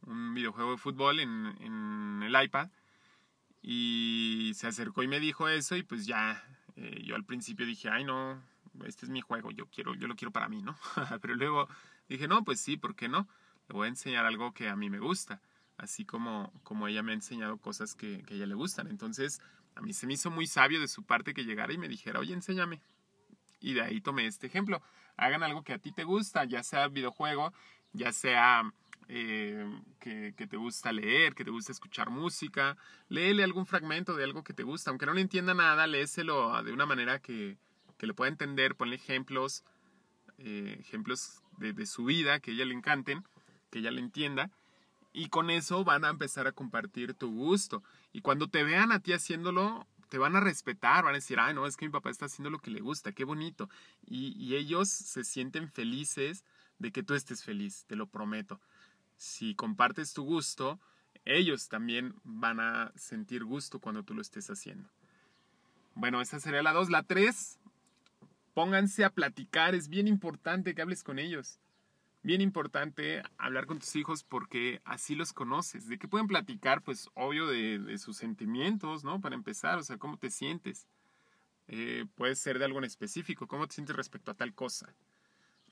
un 0.06 0.34
videojuego 0.34 0.72
de 0.72 0.78
fútbol 0.78 1.20
en, 1.20 1.56
en 1.60 2.24
el 2.24 2.44
iPad. 2.44 2.70
Y 3.62 4.52
se 4.54 4.68
acercó 4.68 5.02
y 5.02 5.08
me 5.08 5.20
dijo 5.20 5.48
eso 5.50 5.76
y 5.76 5.82
pues 5.82 6.06
ya, 6.06 6.44
eh, 6.76 7.02
yo 7.04 7.16
al 7.16 7.24
principio 7.24 7.66
dije, 7.66 7.90
ay 7.90 8.04
no, 8.04 8.40
este 8.86 9.06
es 9.06 9.10
mi 9.10 9.22
juego, 9.22 9.50
yo, 9.50 9.66
quiero, 9.68 9.96
yo 9.96 10.08
lo 10.08 10.16
quiero 10.16 10.32
para 10.32 10.48
mí, 10.48 10.62
¿no? 10.62 10.78
Pero 11.22 11.34
luego 11.34 11.68
dije, 12.08 12.28
no, 12.28 12.44
pues 12.44 12.60
sí, 12.60 12.78
¿por 12.78 12.96
qué 12.96 13.10
no? 13.10 13.28
Le 13.68 13.74
voy 13.74 13.86
a 13.86 13.90
enseñar 13.90 14.26
algo 14.26 14.54
que 14.54 14.70
a 14.70 14.76
mí 14.76 14.92
me 14.92 15.00
gusta, 15.00 15.42
así 15.78 16.06
como, 16.06 16.54
como 16.64 16.88
ella 16.88 17.02
me 17.02 17.12
ha 17.12 17.16
enseñado 17.16 17.58
cosas 17.58 17.96
que, 17.96 18.22
que 18.24 18.36
a 18.36 18.38
ella 18.38 18.46
le 18.46 18.54
gustan. 18.54 18.88
Entonces, 18.88 19.42
a 19.74 19.82
mí 19.82 19.94
se 19.94 20.06
me 20.06 20.14
hizo 20.14 20.30
muy 20.30 20.46
sabio 20.46 20.80
de 20.80 20.88
su 20.88 21.04
parte 21.04 21.34
que 21.34 21.44
llegara 21.44 21.74
y 21.74 21.80
me 21.80 21.88
dijera, 21.88 22.20
oye, 22.20 22.34
enséñame. 22.34 22.82
Y 23.62 23.74
de 23.74 23.82
ahí 23.82 24.00
tomé 24.00 24.28
este 24.28 24.46
ejemplo. 24.46 24.84
Hagan 25.18 25.42
algo 25.42 25.64
que 25.64 25.74
a 25.74 25.80
ti 25.80 25.92
te 25.92 26.04
gusta, 26.04 26.46
ya 26.46 26.62
sea 26.62 26.88
videojuego, 26.88 27.52
ya 27.96 28.12
sea 28.12 28.72
eh, 29.08 29.82
que, 30.00 30.34
te 30.34 30.58
gusta 30.58 30.92
leer, 30.92 31.34
que 31.36 31.46
te 31.46 31.52
gusta 31.52 31.72
escuchar 31.72 32.10
música, 32.10 32.78
léele 33.10 33.44
algún 33.44 33.66
fragmento 33.66 34.16
de 34.16 34.24
algo 34.24 34.44
que 34.44 34.54
te 34.54 34.64
gusta, 34.64 34.90
aunque 34.90 35.06
no 35.06 35.14
le 35.14 35.22
entienda 35.22 35.54
nada, 35.54 35.88
léeselo 35.88 36.62
de 36.64 36.72
una 36.72 36.86
manera 36.86 37.20
que, 37.20 37.58
que 37.98 38.08
le 38.08 38.14
pueda 38.14 38.30
entender, 38.30 38.76
ponle 38.76 38.96
ejemplos, 38.96 39.64
eh, 40.38 40.78
ejemplos 40.80 41.42
de, 41.58 41.74
de, 41.74 41.86
su 41.86 42.06
vida 42.06 42.40
que 42.40 42.52
ella 42.52 42.66
le 42.66 42.74
encanten, 42.74 43.24
que 43.72 43.80
ella 43.80 43.92
le 43.92 44.02
entienda, 44.02 44.52
y 45.14 45.30
con 45.30 45.50
eso 45.50 45.84
van 45.84 46.04
a 46.04 46.10
empezar 46.10 46.46
a 46.46 46.52
compartir 46.52 47.14
tu 47.14 47.32
gusto. 47.32 47.84
Y 48.12 48.22
cuando 48.22 48.50
te 48.50 48.64
vean 48.64 48.92
a 48.92 49.00
ti 49.00 49.14
haciéndolo, 49.14 49.88
te 50.10 50.18
van 50.18 50.36
a 50.36 50.42
respetar, 50.42 51.04
van 51.04 51.14
a 51.14 51.18
decir, 51.18 51.40
ay, 51.40 51.54
no, 51.54 51.66
es 51.68 51.78
que 51.78 51.86
mi 51.86 51.92
papá 51.92 52.10
está 52.10 52.26
haciendo 52.26 52.50
lo 52.50 52.60
que 52.60 52.70
le 52.70 52.82
gusta, 52.82 53.14
qué 53.14 53.24
bonito. 53.24 53.70
Y, 54.06 54.36
y 54.38 54.56
ellos 54.56 54.90
se 54.90 55.24
sienten 55.24 55.70
felices 55.72 56.44
de 56.80 56.92
que 56.92 57.04
tú 57.04 57.14
estés 57.14 57.44
feliz, 57.44 57.86
te 57.88 57.96
lo 57.96 58.08
prometo 58.08 58.60
si 59.18 59.56
compartes 59.56 60.14
tu 60.14 60.24
gusto, 60.24 60.80
ellos 61.24 61.70
también 61.70 62.16
van 62.24 62.60
a 62.60 62.92
sentir 62.96 63.44
gusto 63.44 63.80
cuando 63.80 64.04
tú 64.04 64.14
lo 64.14 64.22
estés 64.22 64.50
haciendo. 64.50 64.90
Bueno, 65.96 66.22
esa 66.22 66.40
sería 66.40 66.62
la 66.62 66.74
dos. 66.74 66.90
La 66.90 67.04
tres, 67.04 67.58
pónganse 68.54 69.06
a 69.06 69.10
platicar. 69.10 69.76
Es 69.76 69.88
bien 69.88 70.08
importante 70.08 70.76
que 70.76 70.82
hables 70.82 71.04
con 71.04 71.20
ellos. 71.20 71.60
Bien 72.22 72.42
importante 72.42 73.22
hablar 73.38 73.66
con 73.68 73.80
tus 73.80 73.96
hijos 73.96 74.24
porque 74.24 74.82
así 74.84 75.16
los 75.16 75.32
conoces. 75.32 75.88
¿De 75.88 75.98
qué 75.98 76.08
pueden 76.08 76.28
platicar? 76.28 76.82
Pues 76.82 77.10
obvio 77.14 77.48
de, 77.48 77.98
sus 77.98 78.18
sentimientos, 78.18 79.04
¿no? 79.04 79.22
Para 79.22 79.36
empezar, 79.36 79.78
o 79.78 79.84
sea, 79.84 79.98
cómo 79.98 80.18
te 80.18 80.32
sientes. 80.32 80.88
Eh, 81.68 82.06
puede 82.16 82.36
ser 82.36 82.60
de 82.60 82.66
algo 82.66 82.80
en 82.80 82.86
específico. 82.86 83.48
¿Cómo 83.48 83.68
te 83.68 83.76
sientes 83.76 83.96
respecto 83.96 84.32
a 84.32 84.36
tal 84.36 84.54
cosa? 84.54 84.94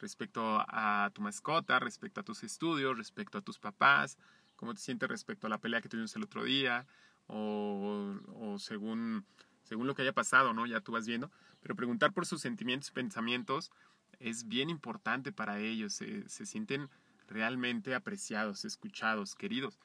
Respecto 0.03 0.63
a 0.67 1.09
tu 1.13 1.21
mascota, 1.21 1.79
respecto 1.79 2.19
a 2.19 2.23
tus 2.23 2.43
estudios, 2.43 2.97
respecto 2.97 3.37
a 3.37 3.41
tus 3.41 3.57
papás, 3.57 4.17
cómo 4.57 4.73
te 4.73 4.81
sientes 4.81 5.07
respecto 5.09 5.47
a 5.47 5.49
la 5.49 5.59
pelea 5.59 5.81
que 5.81 5.87
tuvimos 5.87 6.13
el 6.15 6.23
otro 6.23 6.43
día, 6.43 6.85
o, 7.27 8.57
según, 8.59 9.25
según 9.63 9.87
lo 9.87 9.95
que 9.95 10.01
haya 10.01 10.11
pasado, 10.11 10.53
¿no? 10.53 10.65
Ya 10.65 10.81
tú 10.81 10.91
vas 10.91 11.07
viendo. 11.07 11.31
Pero 11.61 11.75
preguntar 11.75 12.11
por 12.11 12.25
sus 12.25 12.41
sentimientos 12.41 12.89
y 12.89 12.91
pensamientos 12.91 13.71
es 14.19 14.47
bien 14.47 14.69
importante 14.69 15.31
para 15.31 15.59
ellos. 15.59 15.93
Se, 15.93 16.45
sienten 16.45 16.89
realmente 17.27 17.95
apreciados, 17.95 18.65
escuchados, 18.65 19.35
queridos. 19.35 19.79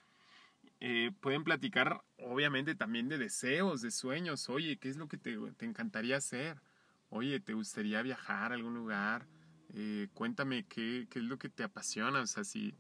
Eh, 0.81 1.13
pueden 1.21 1.45
platicar, 1.45 2.03
obviamente, 2.19 2.75
también 2.75 3.09
de 3.09 3.19
deseos, 3.19 3.83
de 3.83 3.93
sueños. 3.93 4.49
Oye, 4.49 4.79
¿qué 4.79 4.89
es 4.89 4.97
lo 4.97 5.07
que 5.07 5.17
te, 5.17 5.37
te 5.57 5.65
encantaría 5.65 6.17
hacer? 6.17 6.61
Oye, 7.09 7.39
¿te 7.39 7.55
gustaría 7.55 8.03
viajar 8.03 8.51
a 8.51 8.57
algún 8.57 8.75
lugar? 8.75 9.27
Eh, 9.75 10.09
cuéntame 10.15 10.65
qué, 10.67 11.07
es 11.13 11.23
lo 11.23 11.39
que 11.39 11.49
te 11.49 11.63
apasiona, 11.63 12.21
o 12.23 12.27
sea, 12.27 12.45
si 12.45 12.75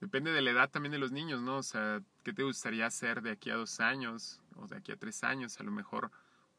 depende 0.00 0.30
de 0.32 0.42
la 0.42 0.50
edad 0.50 0.70
también 0.70 0.92
de 0.92 0.98
los 0.98 1.12
niños, 1.12 1.42
¿no? 1.42 1.58
O 1.58 1.62
sea, 1.62 2.00
¿qué 2.22 2.32
te 2.32 2.42
gustaría 2.42 2.86
hacer 2.86 3.22
de 3.22 3.30
aquí 3.30 3.50
a 3.50 3.56
dos 3.56 3.80
años 3.80 4.40
o 4.56 4.66
de 4.66 4.76
aquí 4.76 4.92
a 4.92 4.96
tres 4.96 5.24
años? 5.24 5.58
A 5.58 5.64
lo 5.64 5.72
mejor 5.72 6.10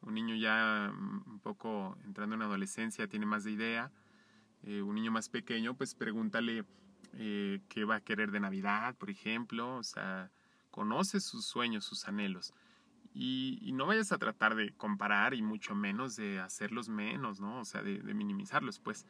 un 0.02 0.14
niño 0.14 0.34
ya 0.36 0.92
mm, 0.94 1.22
un 1.26 1.40
poco 1.40 1.96
entrando 2.04 2.34
en 2.34 2.42
adolescencia 2.42 3.08
tiene 3.08 3.26
más 3.26 3.44
de 3.44 3.52
idea, 3.52 3.90
eh, 4.64 4.82
un 4.82 4.94
niño 4.94 5.10
más 5.10 5.28
pequeño, 5.28 5.74
pues 5.74 5.94
pregúntale 5.94 6.64
eh, 7.14 7.60
qué 7.68 7.84
va 7.84 7.96
a 7.96 8.00
querer 8.00 8.30
de 8.30 8.40
Navidad, 8.40 8.96
por 8.96 9.10
ejemplo, 9.10 9.76
o 9.76 9.82
sea, 9.82 10.30
conoce 10.70 11.20
sus 11.20 11.46
sueños, 11.46 11.84
sus 11.84 12.06
anhelos. 12.06 12.52
Y, 13.14 13.60
y, 13.62 13.72
no 13.72 13.86
vayas 13.86 14.10
a 14.10 14.18
tratar 14.18 14.56
de 14.56 14.72
comparar 14.72 15.34
y 15.34 15.42
mucho 15.42 15.76
menos 15.76 16.16
de 16.16 16.40
hacerlos 16.40 16.88
menos, 16.88 17.40
¿no? 17.40 17.60
O 17.60 17.64
sea, 17.64 17.80
de, 17.80 18.00
de 18.00 18.12
minimizarlos, 18.12 18.80
pues 18.80 19.06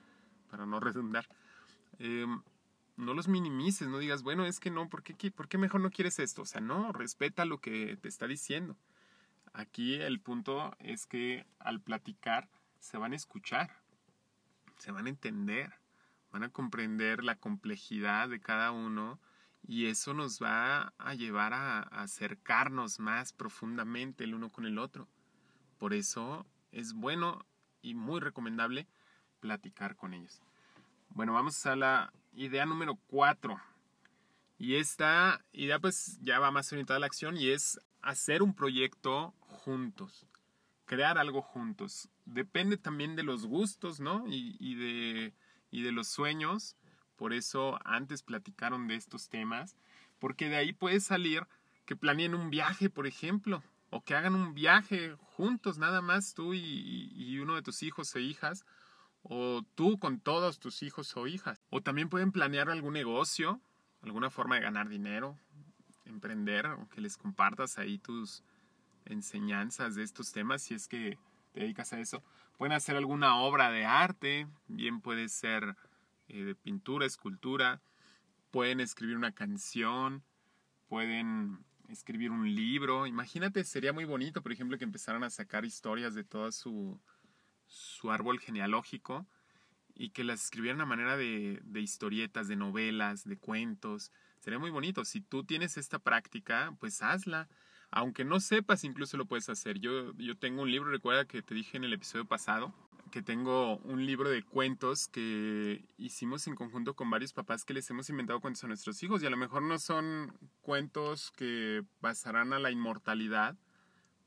para 0.54 0.66
no 0.66 0.78
redundar, 0.78 1.26
em, 1.98 2.40
no 2.96 3.12
los 3.12 3.26
minimices, 3.26 3.88
no 3.88 3.98
digas, 3.98 4.22
bueno, 4.22 4.46
es 4.46 4.60
que 4.60 4.70
no, 4.70 4.88
¿por 4.88 5.02
qué, 5.02 5.32
¿por 5.32 5.48
qué 5.48 5.58
mejor 5.58 5.80
no 5.80 5.90
quieres 5.90 6.20
esto? 6.20 6.42
O 6.42 6.46
sea, 6.46 6.60
no, 6.60 6.92
respeta 6.92 7.44
lo 7.44 7.58
que 7.58 7.96
te 7.96 8.06
está 8.06 8.28
diciendo. 8.28 8.76
Aquí 9.52 9.94
el 9.94 10.20
punto 10.20 10.76
es 10.78 11.06
que 11.06 11.44
al 11.58 11.80
platicar 11.80 12.48
se 12.78 12.98
van 12.98 13.14
a 13.14 13.16
escuchar, 13.16 13.82
se 14.78 14.92
van 14.92 15.06
a 15.06 15.08
entender, 15.08 15.72
van 16.30 16.44
a 16.44 16.50
comprender 16.50 17.24
la 17.24 17.34
complejidad 17.34 18.28
de 18.28 18.38
cada 18.38 18.70
uno 18.70 19.18
y 19.66 19.86
eso 19.86 20.14
nos 20.14 20.40
va 20.40 20.94
a 20.98 21.14
llevar 21.14 21.52
a 21.52 21.80
acercarnos 21.80 23.00
más 23.00 23.32
profundamente 23.32 24.22
el 24.22 24.36
uno 24.36 24.50
con 24.50 24.66
el 24.66 24.78
otro. 24.78 25.08
Por 25.78 25.94
eso 25.94 26.46
es 26.70 26.92
bueno 26.92 27.44
y 27.82 27.94
muy 27.94 28.20
recomendable 28.20 28.86
platicar 29.44 29.94
con 29.94 30.14
ellos. 30.14 30.40
Bueno, 31.10 31.34
vamos 31.34 31.66
a 31.66 31.76
la 31.76 32.10
idea 32.32 32.64
número 32.64 32.98
4. 33.08 33.60
Y 34.56 34.76
esta 34.76 35.44
idea 35.52 35.78
pues 35.78 36.18
ya 36.22 36.38
va 36.38 36.50
más 36.50 36.72
orientada 36.72 36.96
a 36.96 37.00
la 37.00 37.04
acción 37.04 37.36
y 37.36 37.50
es 37.50 37.78
hacer 38.00 38.42
un 38.42 38.54
proyecto 38.54 39.34
juntos, 39.40 40.26
crear 40.86 41.18
algo 41.18 41.42
juntos. 41.42 42.08
Depende 42.24 42.78
también 42.78 43.16
de 43.16 43.22
los 43.22 43.44
gustos, 43.44 44.00
¿no? 44.00 44.24
Y, 44.26 44.76
de, 44.76 45.34
y 45.70 45.82
de 45.82 45.92
los 45.92 46.08
sueños. 46.08 46.78
Por 47.14 47.34
eso 47.34 47.78
antes 47.84 48.22
platicaron 48.22 48.88
de 48.88 48.94
estos 48.94 49.28
temas, 49.28 49.76
porque 50.18 50.48
de 50.48 50.56
ahí 50.56 50.72
puede 50.72 51.00
salir 51.00 51.46
que 51.84 51.96
planeen 51.96 52.34
un 52.34 52.48
viaje, 52.48 52.88
por 52.88 53.06
ejemplo, 53.06 53.62
o 53.90 54.02
que 54.02 54.14
hagan 54.14 54.34
un 54.36 54.54
viaje 54.54 55.14
juntos, 55.36 55.76
nada 55.76 56.00
más 56.00 56.32
tú 56.32 56.54
y, 56.54 57.12
y 57.14 57.38
uno 57.40 57.56
de 57.56 57.62
tus 57.62 57.82
hijos 57.82 58.16
e 58.16 58.22
hijas, 58.22 58.64
o 59.24 59.62
tú 59.74 59.98
con 59.98 60.20
todos 60.20 60.58
tus 60.60 60.82
hijos 60.82 61.16
o 61.16 61.26
hijas. 61.26 61.58
O 61.70 61.80
también 61.82 62.08
pueden 62.08 62.30
planear 62.30 62.70
algún 62.70 62.92
negocio, 62.92 63.60
alguna 64.02 64.30
forma 64.30 64.56
de 64.56 64.62
ganar 64.62 64.88
dinero, 64.88 65.38
emprender, 66.04 66.66
o 66.66 66.88
que 66.88 67.00
les 67.00 67.16
compartas 67.16 67.78
ahí 67.78 67.98
tus 67.98 68.44
enseñanzas 69.06 69.94
de 69.94 70.02
estos 70.02 70.32
temas 70.32 70.62
si 70.62 70.74
es 70.74 70.88
que 70.88 71.18
te 71.52 71.60
dedicas 71.60 71.92
a 71.92 72.00
eso. 72.00 72.22
Pueden 72.58 72.72
hacer 72.72 72.96
alguna 72.96 73.36
obra 73.36 73.70
de 73.70 73.84
arte, 73.86 74.46
bien 74.68 75.00
puede 75.00 75.28
ser 75.28 75.76
eh, 76.28 76.44
de 76.44 76.54
pintura, 76.54 77.06
escultura, 77.06 77.80
pueden 78.50 78.80
escribir 78.80 79.16
una 79.16 79.32
canción, 79.32 80.22
pueden 80.88 81.64
escribir 81.88 82.30
un 82.30 82.54
libro. 82.54 83.06
Imagínate, 83.06 83.64
sería 83.64 83.92
muy 83.92 84.04
bonito, 84.04 84.42
por 84.42 84.52
ejemplo, 84.52 84.78
que 84.78 84.84
empezaran 84.84 85.24
a 85.24 85.30
sacar 85.30 85.64
historias 85.64 86.14
de 86.14 86.24
toda 86.24 86.52
su 86.52 87.00
su 87.66 88.10
árbol 88.10 88.40
genealógico 88.40 89.26
y 89.94 90.10
que 90.10 90.24
las 90.24 90.44
escribieran 90.44 90.80
a 90.80 90.86
manera 90.86 91.16
de, 91.16 91.60
historietas, 91.74 92.48
de 92.48 92.56
novelas, 92.56 93.24
de 93.24 93.36
cuentos. 93.36 94.10
Sería 94.40 94.58
muy 94.58 94.70
bonito. 94.70 95.04
Si 95.04 95.20
tú 95.20 95.44
tienes 95.44 95.76
esta 95.76 95.98
práctica, 95.98 96.76
pues 96.80 97.02
hazla. 97.02 97.48
Aunque 97.90 98.24
no 98.24 98.40
sepas, 98.40 98.82
incluso 98.82 99.16
lo 99.16 99.26
puedes 99.26 99.48
hacer. 99.48 99.78
Yo, 99.78 100.12
yo 100.16 100.36
tengo 100.36 100.62
un 100.62 100.70
libro, 100.70 100.90
recuerda 100.90 101.26
que 101.26 101.42
te 101.42 101.54
dije 101.54 101.76
en 101.76 101.84
el 101.84 101.92
episodio 101.92 102.24
pasado, 102.24 102.74
que 103.12 103.22
tengo 103.22 103.76
un 103.78 104.04
libro 104.04 104.28
de 104.28 104.42
cuentos 104.42 105.06
que 105.06 105.84
hicimos 105.96 106.48
en 106.48 106.56
conjunto 106.56 106.94
con 106.94 107.08
varios 107.10 107.32
papás 107.32 107.64
que 107.64 107.72
les 107.72 107.88
hemos 107.88 108.10
inventado 108.10 108.40
cuentos 108.40 108.64
a 108.64 108.66
nuestros 108.66 109.00
hijos. 109.04 109.22
Y 109.22 109.26
a 109.26 109.30
lo 109.30 109.36
mejor 109.36 109.62
no 109.62 109.78
son 109.78 110.36
cuentos 110.62 111.30
que 111.30 111.84
pasarán 112.00 112.52
a 112.52 112.58
la 112.58 112.72
inmortalidad, 112.72 113.56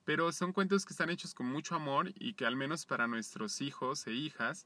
pero 0.07 0.31
son 0.31 0.53
cuentos 0.53 0.85
que 0.85 0.93
están 0.93 1.09
hechos 1.09 1.33
con 1.33 1.47
mucho 1.47 1.75
amor 1.75 2.13
y 2.15 2.35
que 2.35 2.45
al 2.45 2.55
menos 2.55 2.85
para 2.85 3.07
nuestros 3.07 3.59
hijos 3.59 4.07
e 4.07 4.13
hijas, 4.13 4.65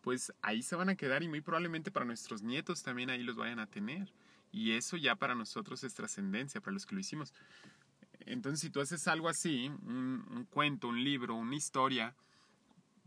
pues 0.00 0.32
ahí 0.40 0.62
se 0.62 0.76
van 0.76 0.88
a 0.88 0.94
quedar 0.94 1.22
y 1.22 1.28
muy 1.28 1.42
probablemente 1.42 1.90
para 1.90 2.06
nuestros 2.06 2.40
nietos 2.40 2.82
también 2.82 3.10
ahí 3.10 3.22
los 3.22 3.36
vayan 3.36 3.58
a 3.58 3.66
tener. 3.66 4.10
Y 4.50 4.72
eso 4.72 4.96
ya 4.96 5.14
para 5.14 5.34
nosotros 5.34 5.84
es 5.84 5.92
trascendencia, 5.92 6.62
para 6.62 6.72
los 6.72 6.86
que 6.86 6.94
lo 6.94 7.02
hicimos. 7.02 7.34
Entonces, 8.20 8.60
si 8.60 8.70
tú 8.70 8.80
haces 8.80 9.06
algo 9.08 9.28
así, 9.28 9.68
un, 9.68 10.46
cuento, 10.48 10.88
un 10.88 11.04
libro, 11.04 11.34
una 11.34 11.56
historia, 11.56 12.14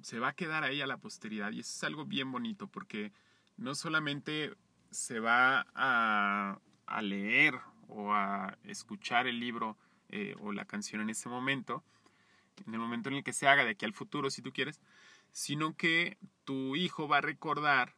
se 0.03 0.19
va 0.19 0.27
a 0.27 0.33
quedar 0.33 0.63
ahí 0.63 0.81
a 0.81 0.88
la 0.88 0.97
posteridad. 0.97 1.51
Y 1.51 1.61
eso 1.61 1.71
es 1.71 1.83
algo 1.83 2.05
bien 2.05 2.31
bonito 2.31 2.67
porque 2.67 3.11
no 3.57 3.73
solamente 3.73 4.53
se 4.91 5.19
va 5.19 5.65
a, 5.73 6.59
a 6.85 7.01
leer 7.01 7.59
o 7.88 8.13
a 8.13 8.55
escuchar 8.65 9.25
el 9.25 9.39
libro 9.39 9.77
eh, 10.12 10.36
o 10.39 10.51
la 10.51 10.65
canción 10.65 11.01
en 11.01 11.10
ese 11.10 11.30
momento, 11.30 11.84
en 12.68 12.74
el 12.74 12.80
momento 12.80 13.10
en 13.10 13.15
el 13.15 13.24
que 13.24 13.34
se 13.34 13.48
haga 13.48 13.63
de 13.63 13.72
aquí 13.72 13.86
al 13.86 13.94
futuro, 13.94 14.30
si 14.30 14.41
tú 14.41 14.51
quieres, 14.51 14.80
sino 15.32 15.75
que 15.75 16.18
tu 16.44 16.75
hijo 16.75 17.08
va 17.08 17.18
a 17.18 17.22
recordar 17.22 17.96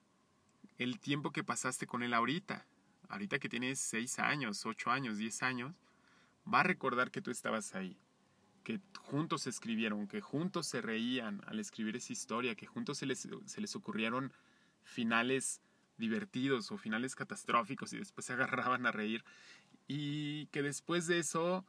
el 0.77 0.99
tiempo 0.99 1.31
que 1.31 1.43
pasaste 1.43 1.87
con 1.87 2.03
él 2.03 2.13
ahorita, 2.13 2.65
ahorita 3.09 3.39
que 3.39 3.49
tienes 3.49 3.79
6 3.79 4.19
años, 4.19 4.65
8 4.65 4.91
años, 4.91 5.17
10 5.17 5.43
años, 5.43 5.73
va 6.51 6.61
a 6.61 6.63
recordar 6.63 7.11
que 7.11 7.21
tú 7.21 7.31
estabas 7.31 7.75
ahí, 7.75 7.97
que 8.63 8.79
juntos 8.99 9.47
escribieron, 9.47 10.07
que 10.07 10.21
juntos 10.21 10.67
se 10.67 10.81
reían 10.81 11.41
al 11.47 11.59
escribir 11.59 11.95
esa 11.95 12.13
historia, 12.13 12.55
que 12.55 12.65
juntos 12.65 12.97
se 12.97 13.05
les, 13.05 13.27
se 13.45 13.61
les 13.61 13.75
ocurrieron 13.75 14.31
finales 14.83 15.61
divertidos 15.97 16.71
o 16.71 16.77
finales 16.77 17.15
catastróficos 17.15 17.93
y 17.93 17.97
después 17.97 18.25
se 18.25 18.33
agarraban 18.33 18.85
a 18.85 18.91
reír. 18.91 19.23
Y 19.87 20.47
que 20.47 20.61
después 20.61 21.07
de 21.07 21.19
eso 21.19 21.65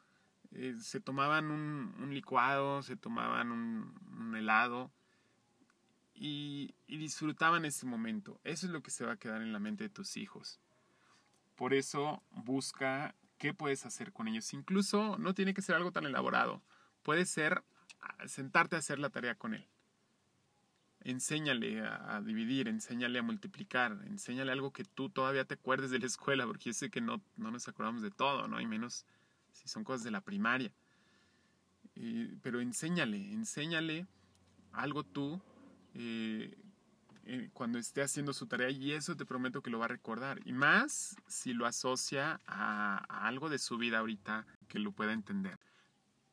eh, 0.56 0.76
se 0.80 1.00
tomaban 1.00 1.50
un, 1.50 2.10
licuado, 2.10 2.82
se 2.82 2.96
tomaban 2.96 3.50
un, 3.50 4.36
helado 4.36 4.92
y, 6.14 6.74
disfrutaban 6.86 7.64
ese 7.64 7.86
momento. 7.86 8.40
Eso 8.44 8.66
es 8.66 8.72
lo 8.72 8.82
que 8.82 8.90
se 8.90 9.04
va 9.04 9.12
a 9.12 9.16
quedar 9.16 9.42
en 9.42 9.52
la 9.52 9.58
mente 9.58 9.84
de 9.84 9.90
tus 9.90 10.16
hijos. 10.16 10.60
Por 11.56 11.74
eso 11.74 12.22
busca 12.30 13.14
qué 13.38 13.52
puedes 13.52 13.84
hacer 13.84 14.12
con 14.12 14.28
ellos. 14.28 14.52
Incluso 14.52 15.18
no 15.18 15.34
tiene 15.34 15.54
que 15.54 15.62
ser 15.62 15.74
algo 15.74 15.90
tan 15.90 16.06
elaborado. 16.06 16.62
Puede 17.02 17.26
ser 17.26 17.64
ah, 18.00 18.28
sentarte 18.28 18.76
a 18.76 18.78
hacer 18.78 18.98
la 18.98 19.10
tarea 19.10 19.34
con 19.34 19.54
él. 19.54 19.66
Enséñale 21.00 21.80
a, 21.82 22.22
dividir, 22.22 22.68
enséñale 22.68 23.18
a 23.18 23.22
multiplicar, 23.22 24.00
enséñale 24.06 24.52
algo 24.52 24.72
que 24.72 24.84
tú 24.84 25.10
todavía 25.10 25.44
te 25.44 25.54
acuerdes 25.54 25.90
de 25.90 25.98
la 25.98 26.06
escuela, 26.06 26.46
porque 26.46 26.70
yo 26.70 26.72
sé 26.72 26.90
que 26.90 27.02
no, 27.02 27.20
no 27.36 27.50
nos 27.50 27.68
acordamos 27.68 28.00
de 28.00 28.10
todo, 28.10 28.48
¿no? 28.48 28.58
Y 28.58 28.66
menos 28.66 29.04
si 29.54 29.68
son 29.68 29.84
cosas 29.84 30.04
de 30.04 30.10
la 30.10 30.20
primaria. 30.20 30.72
pero 32.42 32.60
enséñale, 32.60 33.32
enséñale 33.32 34.06
algo 34.72 35.04
tú 35.04 35.40
eh, 35.94 36.56
eh, 37.26 37.48
cuando 37.54 37.78
esté 37.78 38.02
haciendo 38.02 38.34
su 38.34 38.46
tarea 38.46 38.68
y 38.68 38.92
eso 38.92 39.16
te 39.16 39.24
prometo 39.24 39.62
que 39.62 39.70
lo 39.70 39.78
va 39.78 39.86
a 39.86 39.88
recordar. 39.88 40.40
Y 40.44 40.52
más 40.52 41.16
si 41.26 41.54
lo 41.54 41.66
asocia 41.66 42.40
a, 42.46 42.98
algo 43.26 43.48
de 43.48 43.58
su 43.58 43.78
vida 43.78 44.00
ahorita 44.00 44.46
que 44.68 44.78
lo 44.78 44.92
pueda 44.92 45.12
entender. 45.12 45.58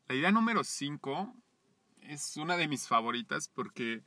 La 0.07 0.15
idea 0.15 0.31
número 0.31 0.63
5 0.63 1.33
es 2.01 2.35
una 2.35 2.57
de 2.57 2.67
mis 2.67 2.87
favoritas 2.87 3.47
porque 3.47 4.03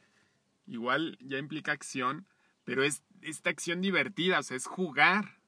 igual 0.66 1.16
ya 1.20 1.38
implica 1.38 1.72
acción, 1.72 2.26
pero 2.64 2.82
es 2.82 3.02
esta 3.22 3.48
acción 3.48 3.80
divertida, 3.80 4.40
o 4.40 4.42
sea, 4.42 4.56
es 4.56 4.66
jugar. 4.66 5.38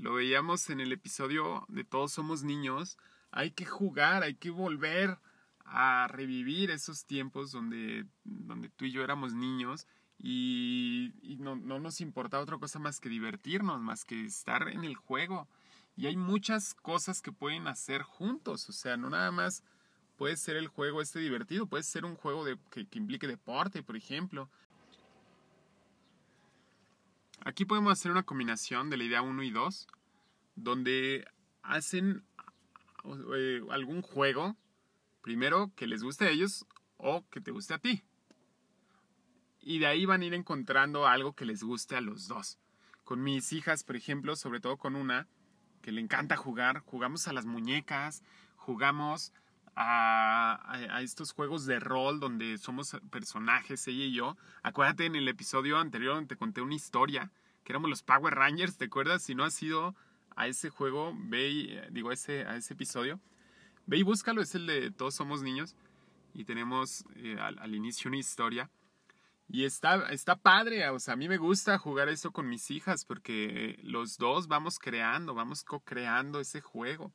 Lo 0.00 0.14
veíamos 0.14 0.70
en 0.70 0.80
el 0.80 0.92
episodio 0.92 1.66
de 1.68 1.84
Todos 1.84 2.12
somos 2.12 2.42
niños. 2.42 2.96
Hay 3.32 3.50
que 3.50 3.66
jugar, 3.66 4.22
hay 4.22 4.34
que 4.34 4.48
volver 4.48 5.18
a 5.66 6.08
revivir 6.08 6.70
esos 6.70 7.04
tiempos 7.04 7.52
donde, 7.52 8.06
donde 8.24 8.70
tú 8.70 8.86
y 8.86 8.92
yo 8.92 9.04
éramos 9.04 9.34
niños 9.34 9.86
y, 10.18 11.12
no, 11.38 11.56
nos 11.56 12.00
importa 12.00 12.40
otra 12.40 12.58
cosa 12.58 12.78
más 12.78 12.98
que 12.98 13.10
divertirnos, 13.10 13.80
más 13.80 14.04
que 14.04 14.24
estar 14.24 14.68
en 14.68 14.84
el 14.84 14.96
juego. 14.96 15.48
Y 15.96 16.06
hay 16.06 16.16
muchas 16.16 16.74
cosas 16.74 17.20
que 17.20 17.30
pueden 17.30 17.66
hacer 17.68 18.02
juntos, 18.02 18.68
o 18.70 18.72
sea, 18.72 18.96
no 18.96 19.10
nada 19.10 19.30
más 19.30 19.62
puede 20.16 20.36
ser 20.36 20.56
el 20.56 20.68
juego 20.68 21.02
este 21.02 21.18
divertido, 21.18 21.66
puede 21.66 21.82
ser 21.82 22.06
un 22.06 22.16
juego 22.16 22.44
de, 22.44 22.58
que 22.70 22.86
implique 22.92 23.26
deporte, 23.26 23.82
por 23.82 23.96
ejemplo. 23.96 24.48
Aquí 27.44 27.64
podemos 27.64 27.92
hacer 27.92 28.10
una 28.10 28.22
combinación 28.22 28.90
de 28.90 28.96
la 28.96 29.04
idea 29.04 29.22
1 29.22 29.42
y 29.42 29.50
2, 29.50 29.88
donde 30.56 31.26
hacen 31.62 32.24
eh, 33.34 33.62
algún 33.70 34.02
juego, 34.02 34.56
primero 35.22 35.72
que 35.74 35.86
les 35.86 36.02
guste 36.02 36.26
a 36.26 36.30
ellos 36.30 36.66
o 36.96 37.24
que 37.30 37.40
te 37.40 37.50
guste 37.50 37.74
a 37.74 37.78
ti 37.78 38.04
y 39.62 39.78
de 39.78 39.86
ahí 39.86 40.06
van 40.06 40.22
a 40.22 40.24
ir 40.24 40.34
encontrando 40.34 41.06
algo 41.06 41.34
que 41.34 41.44
les 41.44 41.62
guste 41.62 41.96
a 41.96 42.00
los 42.00 42.28
dos. 42.28 42.58
Con 43.04 43.22
mis 43.22 43.52
hijas, 43.52 43.84
por 43.84 43.96
ejemplo, 43.96 44.36
sobre 44.36 44.60
todo 44.60 44.76
con 44.76 44.96
una 44.96 45.28
que 45.82 45.92
le 45.92 46.00
encanta 46.00 46.36
jugar, 46.36 46.80
jugamos 46.80 47.28
a 47.28 47.32
las 47.32 47.46
muñecas, 47.46 48.22
jugamos 48.56 49.32
a, 49.76 51.00
estos 51.02 51.32
juegos 51.32 51.66
de 51.66 51.80
rol 51.80 52.20
donde 52.20 52.58
somos 52.58 52.96
personajes, 53.10 53.86
ella 53.88 54.04
y 54.04 54.12
yo. 54.12 54.36
Acuérdate 54.62 55.06
en 55.06 55.16
el 55.16 55.28
episodio 55.28 55.78
anterior 55.78 56.14
donde 56.14 56.28
te 56.28 56.36
conté 56.36 56.60
una 56.60 56.74
historia, 56.74 57.30
que 57.64 57.72
éramos 57.72 57.90
los 57.90 58.02
Power 58.02 58.34
Rangers, 58.34 58.76
¿te 58.76 58.86
acuerdas? 58.86 59.22
Si 59.22 59.34
no 59.34 59.44
has 59.44 59.62
ido 59.62 59.94
a 60.36 60.46
ese 60.46 60.70
juego, 60.70 61.12
ve 61.16 61.88
digo, 61.90 62.12
ese, 62.12 62.44
a 62.44 62.56
ese 62.56 62.74
episodio, 62.74 63.20
ve 63.86 63.98
y 63.98 64.02
búscalo, 64.02 64.42
es 64.42 64.54
el 64.54 64.66
de 64.66 64.90
Todos 64.90 65.14
Somos 65.14 65.42
Niños. 65.42 65.76
Y 66.32 66.44
tenemos 66.44 67.04
eh, 67.16 67.36
al 67.40 67.74
inicio 67.74 68.08
una 68.08 68.18
historia 68.18 68.70
y 69.52 69.64
está, 69.64 70.08
está 70.12 70.36
padre, 70.36 70.88
o 70.90 71.00
sea, 71.00 71.14
a 71.14 71.16
mí 71.16 71.28
me 71.28 71.36
gusta 71.36 71.76
jugar 71.76 72.08
eso 72.08 72.30
con 72.30 72.48
mis 72.48 72.70
hijas 72.70 73.04
porque 73.04 73.80
los 73.82 74.16
dos 74.16 74.46
vamos 74.46 74.78
creando, 74.78 75.34
vamos 75.34 75.64
co-creando 75.64 76.38
ese 76.38 76.60
juego. 76.60 77.12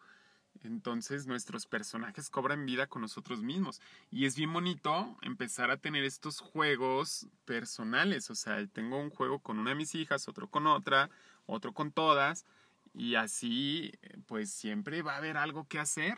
Entonces 0.65 1.27
nuestros 1.27 1.65
personajes 1.65 2.29
cobran 2.29 2.65
vida 2.65 2.87
con 2.87 3.01
nosotros 3.01 3.41
mismos. 3.41 3.81
Y 4.11 4.25
es 4.25 4.35
bien 4.35 4.51
bonito 4.51 5.17
empezar 5.21 5.71
a 5.71 5.77
tener 5.77 6.03
estos 6.03 6.39
juegos 6.39 7.27
personales. 7.45 8.29
O 8.29 8.35
sea, 8.35 8.65
tengo 8.67 8.99
un 8.99 9.09
juego 9.09 9.39
con 9.39 9.59
una 9.59 9.71
de 9.71 9.75
mis 9.77 9.95
hijas, 9.95 10.27
otro 10.27 10.49
con 10.49 10.67
otra, 10.67 11.09
otro 11.45 11.73
con 11.73 11.91
todas. 11.91 12.45
Y 12.93 13.15
así, 13.15 13.93
pues 14.25 14.51
siempre 14.51 15.01
va 15.01 15.13
a 15.13 15.17
haber 15.17 15.37
algo 15.37 15.67
que 15.67 15.79
hacer. 15.79 16.17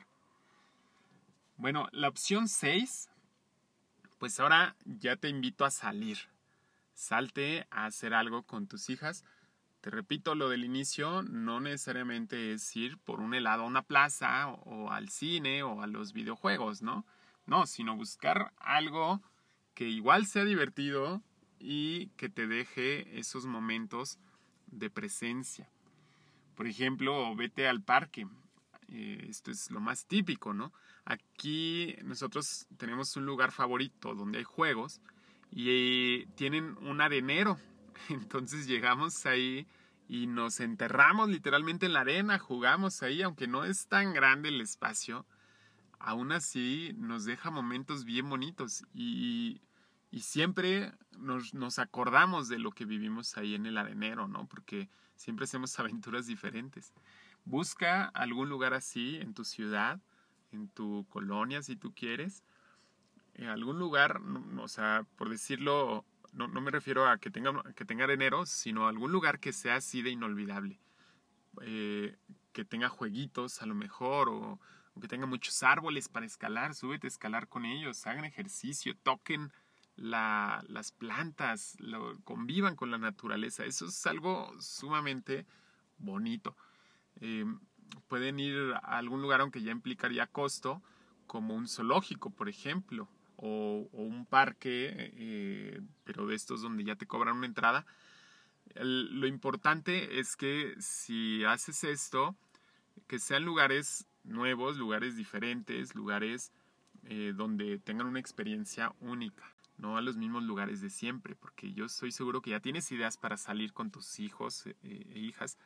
Bueno, 1.58 1.88
la 1.92 2.08
opción 2.08 2.48
6 2.48 3.10
pues 4.18 4.40
ahora 4.40 4.76
ya 4.86 5.16
te 5.16 5.30
invito 5.30 5.66
a 5.66 5.72
salir. 5.72 6.18
Salte 6.94 7.68
a 7.70 7.86
hacer 7.86 8.14
algo 8.14 8.44
con 8.44 8.68
tus 8.68 8.90
hijas. 8.90 9.24
Te 9.82 9.90
repito, 9.92 10.36
lo 10.36 10.50
del 10.50 10.66
inicio 10.66 11.22
no 11.24 11.60
necesariamente 11.60 12.54
es 12.54 12.76
ir 12.76 12.98
por 12.98 13.20
un 13.20 13.34
helado 13.34 13.63
a 13.63 13.68
una 13.68 13.84
plaza 13.84 14.48
o, 14.50 14.92
al 14.92 15.10
cine 15.10 15.63
o 15.63 15.82
a 15.82 15.88
los 15.88 16.13
videojuegos, 16.13 16.82
¿no? 16.82 17.06
No, 17.46 17.68
sino 17.68 17.96
buscar 17.96 18.52
algo 18.58 19.22
que 19.74 19.88
igual 19.88 20.26
sea 20.26 20.44
divertido 20.44 21.22
y 21.60 22.08
que 22.18 22.30
te 22.30 22.48
deje 22.48 23.20
esos 23.20 23.46
momentos 23.46 24.20
de 24.68 24.90
presencia. 24.90 25.70
Por 26.56 26.68
ejemplo, 26.68 27.36
vete 27.36 27.68
al 27.68 27.82
parque. 27.82 28.28
Eh, 28.90 29.28
esto 29.30 29.52
es 29.52 29.70
lo 29.70 29.80
más 29.80 30.06
típico, 30.06 30.54
¿no? 30.54 30.74
Aquí 31.06 31.96
nosotros 32.04 32.68
tenemos 32.78 33.16
un 33.16 33.26
lugar 33.26 33.52
favorito 33.52 34.16
donde 34.16 34.40
hay 34.40 34.44
juegos 34.44 35.02
y 35.52 36.26
tienen 36.36 36.78
un 36.82 37.00
arenero. 37.00 37.60
Entonces 38.10 38.68
llegamos 38.68 39.26
ahí 39.26 39.68
y 40.08 40.28
nos 40.28 40.60
enterramos 40.60 41.30
literalmente 41.30 41.86
en 41.86 41.94
la 41.94 42.02
arena, 42.02 42.40
jugamos 42.40 43.04
ahí, 43.04 43.22
aunque 43.22 43.48
no 43.48 43.66
es 43.66 43.88
tan 43.88 44.14
grande 44.14 44.50
el 44.50 44.62
espacio, 44.62 45.26
aún 46.00 46.32
así 46.32 46.94
nos 46.98 47.26
deja 47.26 47.52
momentos 47.52 48.06
bien 48.06 48.30
bonitos 48.30 48.86
y, 48.94 49.62
siempre 50.20 50.94
nos, 51.20 51.54
nos, 51.54 51.78
acordamos 51.78 52.48
de 52.48 52.58
lo 52.58 52.72
que 52.72 52.86
vivimos 52.86 53.38
ahí 53.38 53.54
en 53.54 53.68
el 53.68 53.78
arenero, 53.78 54.28
¿no? 54.28 54.48
Porque 54.48 54.90
siempre 55.16 55.44
hacemos 55.44 55.78
aventuras 55.80 56.26
diferentes. 56.26 56.92
Busca 57.46 58.06
algún 58.06 58.50
lugar 58.50 58.74
así 58.74 59.18
en 59.18 59.36
tu 59.36 59.46
ciudad 59.46 60.02
en 60.52 60.70
tu 60.70 61.06
colonia, 61.10 61.62
si 61.62 61.76
tú 61.76 61.94
quieres, 61.94 62.44
en 63.36 63.48
algún 63.48 63.80
lugar, 63.80 64.22
o 64.58 64.68
sea, 64.68 65.06
por 65.16 65.30
decirlo, 65.30 66.06
no, 66.38 66.62
me 66.62 66.71
refiero 66.71 67.10
a 67.10 67.17
que 67.17 67.32
tenga, 67.32 67.63
que 67.76 67.86
tenga 67.86 68.04
arenero, 68.04 68.45
sino 68.45 68.88
algún 68.88 69.12
lugar 69.12 69.39
que 69.39 69.54
sea 69.54 69.78
así 69.78 70.02
de 70.02 70.12
inolvidable. 70.12 70.80
Eh, 71.62 72.15
que 72.54 72.63
tenga 72.63 72.89
jueguitos 72.89 73.62
a 73.62 73.65
lo 73.65 73.76
mejor, 73.76 74.30
o, 74.30 74.60
que 75.02 75.08
tenga 75.08 75.26
muchos 75.26 75.62
árboles 75.63 76.10
para 76.10 76.26
escalar, 76.26 76.73
súbete 76.73 77.08
a 77.08 77.10
escalar 77.10 77.47
con 77.47 77.65
ellos, 77.65 78.06
hagan 78.08 78.26
ejercicio, 78.26 78.95
toquen 79.04 79.52
las 79.95 80.91
plantas, 80.91 81.76
convivan 82.23 82.76
con 82.76 82.91
la 82.91 82.97
naturaleza. 82.97 83.65
Eso 83.65 83.88
es 83.88 84.06
algo 84.06 84.54
sumamente 84.60 85.45
bonito. 85.97 86.56
Eh, 87.19 87.45
pueden 88.08 88.39
ir 88.39 88.73
a 88.84 88.97
algún 88.97 89.21
lugar 89.21 89.41
aunque 89.41 89.62
ya 89.62 89.71
implicaría 89.71 90.28
costo, 90.28 90.82
como 91.26 91.56
un 91.56 91.67
zoológico, 91.67 92.30
por 92.30 92.47
ejemplo, 92.47 93.10
o, 93.38 93.88
un 93.91 94.26
parque, 94.26 95.12
eh, 95.15 95.82
pero 96.04 96.28
de 96.28 96.36
estos 96.36 96.62
donde 96.62 96.84
ya 96.84 96.95
te 96.95 97.08
cobran 97.08 97.38
una 97.38 97.47
entrada. 97.47 97.86
lo 98.76 99.28
importante 99.28 100.19
es 100.19 100.36
que 100.36 100.76
si 100.80 101.43
haces 101.45 101.84
esto, 101.84 102.36
que 103.08 103.19
sean 103.19 103.45
lugares 103.45 104.06
nuevos, 104.23 104.78
lugares 104.78 105.15
diferentes, 105.15 105.95
lugares 105.95 106.52
eh, 107.04 107.34
donde 107.36 107.80
tengan 107.80 108.08
una 108.08 108.19
experiencia 108.19 108.93
única, 109.00 109.43
no 109.78 109.97
a 109.97 110.02
los 110.02 110.17
mismos 110.17 110.43
lugares 110.43 110.82
de 110.82 110.89
siempre, 110.89 111.36
porque 111.36 111.73
yo 111.73 111.88
soy 111.88 112.12
seguro 112.12 112.41
que 112.41 112.52
ya 112.52 112.60
tienes 112.60 112.91
ideas 112.91 113.17
para 113.17 113.38
salir 113.38 113.73
con 113.73 113.91
tus 113.91 114.19
hijos 114.19 114.65
eh, 114.65 114.76
e 114.84 115.19
hijas, 115.19 115.58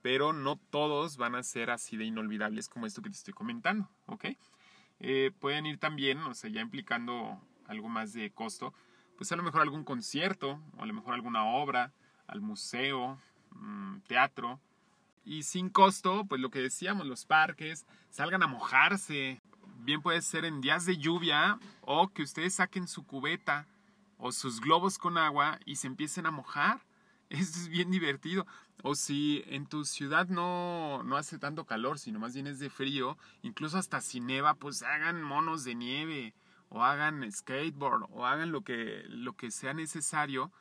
pero 0.00 0.32
no 0.32 0.56
todos 0.56 1.16
van 1.16 1.34
a 1.34 1.42
ser 1.42 1.70
así 1.70 1.96
de 1.96 2.04
inolvidables 2.04 2.68
como 2.68 2.86
esto 2.86 3.02
que 3.02 3.10
te 3.10 3.16
estoy 3.16 3.34
comentando, 3.34 3.90
¿ok? 4.06 4.26
Eh, 5.00 5.30
pueden 5.38 5.66
ir 5.66 5.78
también, 5.78 6.18
o 6.18 6.34
sea, 6.34 6.50
ya 6.50 6.60
implicando 6.60 7.40
algo 7.66 7.88
más 7.88 8.12
de 8.12 8.30
costo, 8.30 8.74
pues 9.16 9.30
a 9.32 9.36
lo 9.36 9.42
mejor 9.42 9.62
algún 9.62 9.84
concierto, 9.84 10.60
o 10.76 10.82
a 10.82 10.86
lo 10.86 10.94
mejor 10.94 11.14
alguna 11.14 11.44
obra, 11.44 11.92
al 12.26 12.40
museo, 12.40 13.18
mm, 13.50 13.98
teatro, 14.06 14.60
y 15.24 15.42
sin 15.42 15.68
costo, 15.68 16.24
pues 16.24 16.40
lo 16.40 16.50
que 16.50 16.60
decíamos, 16.60 17.06
los 17.06 17.26
parques, 17.26 17.86
salgan 18.10 18.42
a 18.42 18.46
mojarse, 18.46 19.40
bien 19.80 20.00
puede 20.00 20.22
ser 20.22 20.44
en 20.44 20.60
días 20.60 20.86
de 20.86 20.96
lluvia, 20.96 21.58
o 21.82 22.08
que 22.08 22.22
ustedes 22.22 22.54
saquen 22.54 22.88
su 22.88 23.04
cubeta 23.06 23.66
o 24.16 24.32
sus 24.32 24.60
globos 24.60 24.98
con 24.98 25.16
agua 25.16 25.60
y 25.64 25.76
se 25.76 25.86
empiecen 25.86 26.26
a 26.26 26.30
mojar 26.30 26.80
esto 27.40 27.58
es 27.58 27.68
bien 27.68 27.90
divertido. 27.90 28.46
O 28.82 28.94
si 28.94 29.42
en 29.46 29.66
tu 29.66 29.84
ciudad 29.84 30.28
no, 30.28 31.02
no 31.02 31.16
hace 31.16 31.38
tanto 31.38 31.64
calor, 31.64 31.98
sino 31.98 32.18
más 32.18 32.34
bien 32.34 32.46
es 32.46 32.58
de 32.58 32.70
frío, 32.70 33.18
incluso 33.42 33.76
hasta 33.76 34.00
si 34.00 34.20
neva, 34.20 34.54
pues 34.54 34.82
hagan 34.82 35.22
monos 35.22 35.64
de 35.64 35.74
nieve, 35.74 36.34
o 36.68 36.84
hagan 36.84 37.30
skateboard, 37.32 38.06
o 38.10 38.26
hagan 38.26 38.52
lo 38.52 38.62
que, 38.62 39.04
lo 39.08 39.32
que 39.34 39.50
sea 39.50 39.74
necesario 39.74 40.52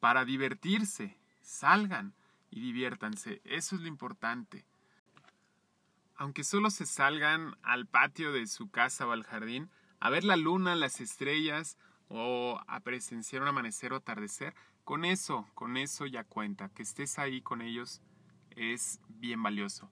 para 0.00 0.24
divertirse. 0.24 1.18
Salgan. 1.42 2.14
y 2.52 2.60
diviértanse. 2.60 3.40
Eso 3.44 3.76
es 3.76 3.82
lo 3.82 3.88
importante. 3.88 4.64
Aunque 6.16 6.42
solo 6.42 6.70
se 6.70 6.84
salgan 6.84 7.56
al 7.62 7.86
patio 7.86 8.32
de 8.32 8.46
su 8.46 8.70
casa 8.70 9.06
o 9.06 9.12
al 9.12 9.24
jardín 9.24 9.70
a 10.00 10.10
ver 10.10 10.24
la 10.24 10.36
luna, 10.36 10.74
las 10.74 11.00
estrellas 11.00 11.76
o 12.08 12.60
a 12.66 12.80
presenciar 12.80 13.42
un 13.42 13.48
amanecer 13.48 13.92
o 13.92 13.96
atardecer, 13.96 14.54
con 14.84 15.04
eso, 15.04 15.48
con 15.54 15.76
eso 15.76 16.06
ya 16.06 16.24
cuenta. 16.24 16.68
Que 16.70 16.82
estés 16.82 17.18
ahí 17.18 17.40
con 17.40 17.62
ellos 17.62 18.00
es 18.50 19.00
bien 19.08 19.42
valioso. 19.42 19.90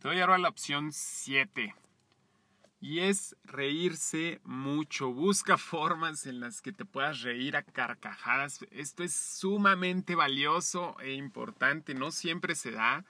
Te 0.00 0.08
doy 0.08 0.20
ahora 0.20 0.38
la 0.38 0.48
opción 0.48 0.92
7 0.92 1.74
y 2.82 2.98
es 2.98 3.36
reírse 3.44 4.40
mucho. 4.42 5.12
Busca 5.12 5.56
formas 5.58 6.26
en 6.26 6.40
las 6.40 6.60
que 6.60 6.72
te 6.72 6.84
puedas 6.84 7.22
reír 7.22 7.56
a 7.56 7.62
carcajadas. 7.62 8.66
Esto 8.72 9.04
es 9.04 9.14
sumamente 9.14 10.16
valioso 10.16 10.96
e 11.00 11.12
importante. 11.12 11.94
No 11.94 12.10
siempre 12.10 12.56
se 12.56 12.72
da 12.72 13.04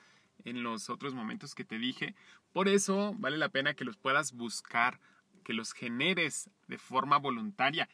en 0.44 0.62
los 0.62 0.90
otros 0.90 1.14
momentos 1.14 1.54
que 1.54 1.64
te 1.64 1.78
dije. 1.78 2.14
Por 2.52 2.68
eso 2.68 3.14
vale 3.18 3.38
la 3.38 3.48
pena 3.48 3.72
que 3.72 3.86
los 3.86 3.96
puedas 3.96 4.32
buscar, 4.32 5.00
que 5.42 5.54
los 5.54 5.72
generes 5.72 6.50
de 6.68 6.76
forma 6.76 7.16
voluntaria. 7.16 7.88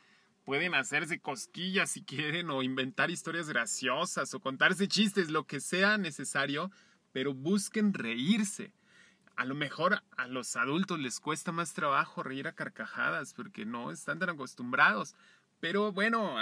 Pueden 0.48 0.74
hacerse 0.74 1.20
cosquillas 1.20 1.90
si 1.90 2.02
quieren 2.02 2.48
o 2.48 2.62
inventar 2.62 3.10
historias 3.10 3.50
graciosas 3.50 4.32
o 4.32 4.40
contarse 4.40 4.88
chistes, 4.88 5.28
lo 5.28 5.44
que 5.44 5.60
sea 5.60 5.98
necesario, 5.98 6.70
pero 7.12 7.34
busquen 7.34 7.92
reírse 7.92 8.72
a 9.36 9.44
lo 9.44 9.54
mejor 9.54 10.02
a 10.16 10.26
los 10.26 10.56
adultos 10.56 10.98
les 10.98 11.20
cuesta 11.20 11.52
más 11.52 11.74
trabajo 11.74 12.22
reír 12.22 12.48
a 12.48 12.54
carcajadas 12.54 13.34
porque 13.34 13.66
no 13.66 13.90
están 13.90 14.18
tan 14.18 14.30
acostumbrados. 14.30 15.14
Pero 15.60 15.92
bueno, 15.92 16.36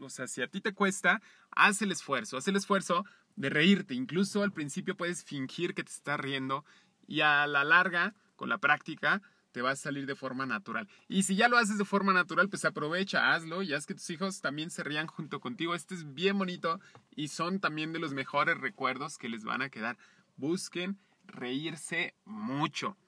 o 0.00 0.08
sea, 0.08 0.26
si 0.26 0.40
a 0.40 0.48
ti 0.48 0.62
te 0.62 0.72
cuesta, 0.72 1.20
haz 1.50 1.82
el 1.82 1.92
esfuerzo, 1.92 2.38
haz 2.38 2.48
el 2.48 2.56
esfuerzo 2.56 3.04
de 3.34 3.50
reírte. 3.50 3.92
Incluso 3.92 4.42
al 4.42 4.54
principio 4.54 4.96
puedes 4.96 5.24
fingir 5.24 5.74
que 5.74 5.84
te 5.84 5.92
estás 5.92 6.18
riendo 6.18 6.64
y 7.06 7.20
a 7.20 7.46
la 7.46 7.64
larga, 7.64 8.14
con 8.34 8.48
la 8.48 8.56
práctica, 8.56 9.20
te 9.56 9.62
va 9.62 9.70
a 9.70 9.76
salir 9.76 10.04
de 10.04 10.14
forma 10.14 10.44
natural. 10.44 10.86
Y 11.08 11.22
si 11.22 11.34
ya 11.34 11.48
lo 11.48 11.56
haces 11.56 11.78
de 11.78 11.86
forma 11.86 12.12
natural, 12.12 12.50
pues 12.50 12.66
aprovecha, 12.66 13.32
hazlo 13.32 13.62
y 13.62 13.72
haz 13.72 13.86
que 13.86 13.94
tus 13.94 14.10
hijos 14.10 14.42
también 14.42 14.68
se 14.68 14.84
rían 14.84 15.06
junto 15.06 15.40
contigo. 15.40 15.74
Este 15.74 15.94
es 15.94 16.12
bien 16.12 16.36
bonito 16.36 16.78
y 17.14 17.28
son 17.28 17.58
también 17.58 17.94
de 17.94 17.98
los 17.98 18.12
mejores 18.12 18.58
recuerdos 18.58 19.16
que 19.16 19.30
les 19.30 19.44
van 19.44 19.62
a 19.62 19.70
quedar. 19.70 19.96
Busquen 20.36 20.98
reírse 21.24 22.12
mucho. 22.26 22.98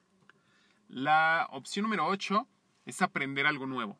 La 0.87 1.47
opción 1.51 1.83
número 1.83 2.07
8 2.07 2.47
es 2.87 3.03
aprender 3.03 3.45
algo 3.45 3.67
nuevo. 3.67 3.99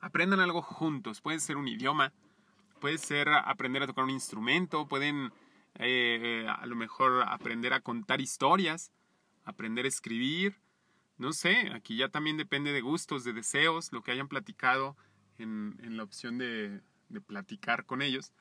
Aprendan 0.00 0.40
algo 0.40 0.62
juntos. 0.62 1.20
Puede 1.20 1.38
ser 1.40 1.58
un 1.58 1.68
idioma, 1.68 2.14
puede 2.80 2.96
ser 2.96 3.28
aprender 3.28 3.82
a 3.82 3.86
tocar 3.86 4.04
un 4.04 4.10
instrumento, 4.10 4.88
pueden 4.88 5.34
eh, 5.74 6.46
a 6.48 6.64
lo 6.64 6.76
mejor 6.76 7.24
aprender 7.28 7.74
a 7.74 7.80
contar 7.80 8.22
historias, 8.22 8.90
aprender 9.44 9.84
a 9.84 9.88
escribir. 9.88 10.56
No 11.18 11.32
sé, 11.32 11.70
aquí 11.74 11.96
ya 11.96 12.08
también 12.08 12.36
depende 12.36 12.72
de 12.72 12.80
gustos, 12.80 13.24
de 13.24 13.32
deseos, 13.32 13.92
lo 13.92 14.02
que 14.02 14.12
hayan 14.12 14.28
platicado 14.28 14.96
en, 15.38 15.76
la 15.96 16.02
opción 16.02 16.38
de 16.38 16.80
platicar 17.26 17.86
con 17.86 18.02
ellos 18.02 18.32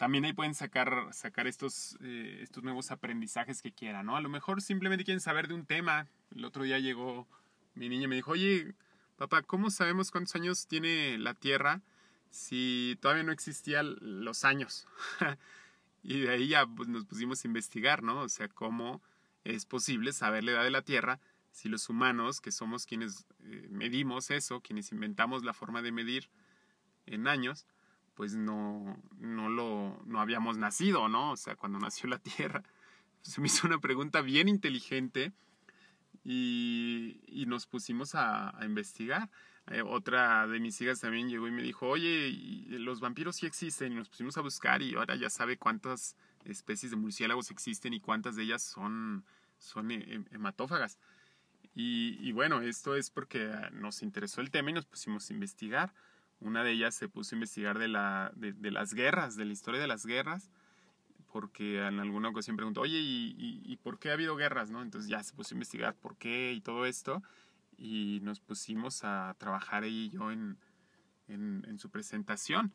también 0.00 0.24
ahí 0.24 0.32
pueden 0.32 0.54
sacar, 0.54 1.10
eh, 1.12 2.38
estos 2.40 2.64
nuevos 2.64 2.90
aprendizajes 2.90 3.60
que 3.60 3.70
quieran, 3.70 4.06
¿no? 4.06 4.16
A 4.16 4.22
lo 4.22 4.30
mejor 4.30 4.62
simplemente 4.62 5.04
quieren 5.04 5.20
saber 5.20 5.46
de 5.46 5.52
un 5.52 5.66
tema. 5.66 6.08
El 6.34 6.46
otro 6.46 6.62
día 6.64 6.78
llegó 6.78 7.28
mi 7.74 7.90
niña 7.90 8.04
y 8.04 8.08
me 8.08 8.14
dijo, 8.14 8.30
oye, 8.30 8.72
papá, 9.18 9.42
¿cómo 9.42 9.68
sabemos 9.68 10.10
cuántos 10.10 10.34
años 10.36 10.66
tiene 10.66 11.18
la 11.18 11.34
Tierra 11.34 11.82
si 12.30 12.96
todavía 13.02 13.24
no 13.24 13.32
existían 13.32 13.96
los 14.00 14.46
años? 14.46 14.88
y 16.02 16.20
de 16.20 16.30
ahí 16.30 16.48
ya 16.48 16.66
pues, 16.66 16.88
nos 16.88 17.04
pusimos 17.04 17.44
a 17.44 17.48
investigar, 17.48 18.02
¿no? 18.02 18.22
O 18.22 18.28
sea, 18.30 18.48
cómo 18.48 19.02
es 19.44 19.66
posible 19.66 20.14
saber 20.14 20.44
la 20.44 20.52
edad 20.52 20.64
de 20.64 20.70
la 20.70 20.80
Tierra 20.80 21.20
si 21.50 21.68
los 21.68 21.88
humanos, 21.88 22.40
que 22.40 22.52
somos 22.52 22.86
quienes 22.86 23.26
eh, 23.44 23.68
medimos 23.70 24.30
eso, 24.30 24.60
quienes 24.60 24.92
inventamos 24.92 25.44
la 25.44 25.52
forma 25.52 25.82
de 25.82 25.92
medir 25.92 26.30
en 27.06 27.26
años, 27.28 27.66
pues 28.14 28.34
no, 28.34 29.02
no 29.18 29.48
lo, 29.48 30.00
no 30.04 30.20
habíamos 30.20 30.58
nacido, 30.58 31.08
¿no? 31.08 31.32
O 31.32 31.36
sea, 31.36 31.56
cuando 31.56 31.78
nació 31.78 32.08
la 32.08 32.18
Tierra. 32.36 32.62
Se 33.22 33.40
me 33.40 33.48
hizo 33.48 33.66
una 33.66 33.78
pregunta 33.78 34.22
bien 34.22 34.48
inteligente 34.48 35.32
y, 36.24 37.20
y 37.26 37.46
nos 37.46 37.66
pusimos 37.66 38.14
a, 38.14 38.54
investigar. 38.62 39.30
Eh, 39.70 39.82
otra 39.82 40.46
de 40.46 40.58
mis 40.58 40.80
hijas 40.80 41.00
también 41.00 41.28
llegó 41.28 41.46
y 41.46 41.50
me 41.50 41.62
dijo, 41.62 41.86
oye, 41.86 42.30
los 42.68 43.00
vampiros 43.00 43.36
sí 43.36 43.46
existen 43.46 43.92
y 43.92 43.96
nos 43.96 44.08
pusimos 44.08 44.36
a 44.36 44.40
buscar 44.40 44.82
y 44.82 44.94
ahora 44.94 45.16
ya 45.16 45.30
sabe 45.30 45.58
cuántas 45.58 46.16
especies 46.44 46.90
de 46.90 46.96
murciélagos 46.96 47.50
existen 47.50 47.92
y 47.92 48.00
cuántas 48.00 48.36
de 48.36 48.44
ellas 48.44 48.62
son, 48.62 49.24
son 49.58 49.90
hematófagas. 49.90 50.98
Y, 51.74 52.18
y 52.20 52.32
bueno, 52.32 52.60
esto 52.62 52.96
es 52.96 53.10
porque 53.10 53.50
nos 53.72 54.02
interesó 54.02 54.40
el 54.40 54.50
tema 54.50 54.70
y 54.70 54.74
nos 54.74 54.86
pusimos 54.86 55.30
a 55.30 55.32
investigar. 55.32 55.92
Una 56.40 56.64
de 56.64 56.72
ellas 56.72 56.94
se 56.94 57.08
puso 57.08 57.34
a 57.34 57.36
investigar 57.36 57.78
de, 57.78 57.88
la, 57.88 58.32
de, 58.34 58.70
las 58.70 58.94
guerras, 58.94 59.36
de 59.36 59.44
la 59.44 59.52
historia 59.52 59.80
de 59.80 59.86
las 59.86 60.06
guerras, 60.06 60.50
porque 61.30 61.86
en 61.86 62.00
alguna 62.00 62.30
ocasión 62.30 62.56
preguntó, 62.56 62.80
oye, 62.80 62.98
¿y, 62.98 63.76
por 63.82 63.98
qué 63.98 64.10
ha 64.10 64.14
habido 64.14 64.36
guerras? 64.36 64.70
¿no? 64.70 64.80
Entonces 64.82 65.10
ya 65.10 65.22
se 65.22 65.34
puso 65.34 65.54
a 65.54 65.56
investigar 65.56 65.94
por 65.94 66.16
qué 66.16 66.52
y 66.54 66.62
todo 66.62 66.86
esto, 66.86 67.22
y 67.76 68.20
nos 68.22 68.40
pusimos 68.40 69.04
a 69.04 69.34
trabajar 69.38 69.82
ahí 69.82 70.08
yo 70.10 70.30
en, 70.30 70.56
en, 71.28 71.78
su 71.78 71.90
presentación. 71.90 72.72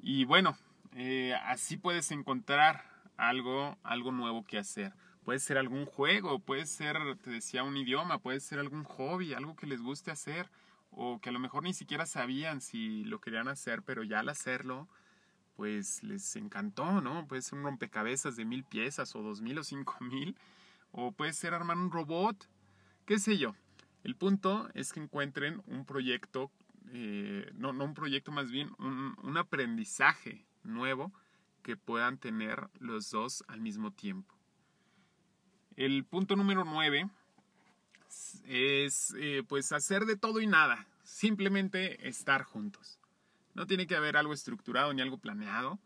Y 0.00 0.24
bueno, 0.24 0.56
eh, 0.92 1.34
así 1.46 1.76
puedes 1.76 2.12
encontrar 2.12 2.84
algo, 3.16 3.76
algo 3.82 4.12
nuevo 4.12 4.44
que 4.44 4.58
hacer. 4.58 4.92
Puede 5.24 5.38
ser 5.38 5.56
algún 5.56 5.86
juego, 5.86 6.38
puede 6.38 6.66
ser, 6.66 6.98
te 7.22 7.30
decía, 7.30 7.64
un 7.64 7.78
idioma, 7.78 8.18
puede 8.18 8.40
ser 8.40 8.58
algún 8.58 8.84
hobby, 8.84 9.32
algo 9.32 9.56
que 9.56 9.66
les 9.66 9.80
guste 9.80 10.10
hacer 10.10 10.50
o 10.90 11.18
que 11.18 11.30
a 11.30 11.32
lo 11.32 11.38
mejor 11.38 11.62
ni 11.62 11.72
siquiera 11.72 12.04
sabían 12.04 12.60
si 12.60 13.04
lo 13.04 13.20
querían 13.20 13.48
hacer, 13.48 13.82
pero 13.82 14.02
ya 14.02 14.20
al 14.20 14.28
hacerlo, 14.28 14.86
pues 15.56 16.02
les 16.02 16.36
encantó, 16.36 17.00
¿no? 17.00 17.26
Puede 17.26 17.40
ser 17.40 17.58
un 17.58 17.64
rompecabezas 17.64 18.36
de 18.36 18.44
mil 18.44 18.64
piezas 18.64 19.16
o 19.16 19.22
dos 19.22 19.40
mil 19.40 19.58
o 19.58 19.64
cinco 19.64 19.96
mil, 20.00 20.36
o 20.92 21.10
puede 21.10 21.32
ser 21.32 21.54
armar 21.54 21.78
un 21.78 21.90
robot, 21.90 22.48
qué 23.06 23.18
sé 23.18 23.38
yo. 23.38 23.54
El 24.02 24.16
punto 24.16 24.68
es 24.74 24.92
que 24.92 25.00
encuentren 25.00 25.62
un 25.66 25.86
proyecto, 25.86 26.50
eh, 26.92 27.50
no, 27.54 27.70
un 27.70 27.94
proyecto 27.94 28.30
más 28.30 28.50
bien, 28.50 28.70
un 28.78 29.36
aprendizaje 29.38 30.44
nuevo 30.64 31.12
que 31.62 31.78
puedan 31.78 32.18
tener 32.18 32.68
los 32.78 33.10
dos 33.10 33.42
al 33.48 33.62
mismo 33.62 33.90
tiempo. 33.90 34.33
El 35.76 36.04
punto 36.04 36.36
número 36.36 36.64
nueve 36.64 37.08
es 38.46 39.12
eh, 39.18 39.42
pues 39.48 39.72
hacer 39.72 40.04
de 40.04 40.16
todo 40.16 40.40
y 40.40 40.46
nada, 40.46 40.86
simplemente 41.02 42.08
estar 42.08 42.44
juntos. 42.44 43.00
No 43.54 43.66
tiene 43.66 43.86
que 43.86 43.96
haber 43.96 44.16
algo 44.16 44.32
estructurado 44.32 44.92
ni 44.92 45.02
algo 45.02 45.18
planeado, 45.18 45.80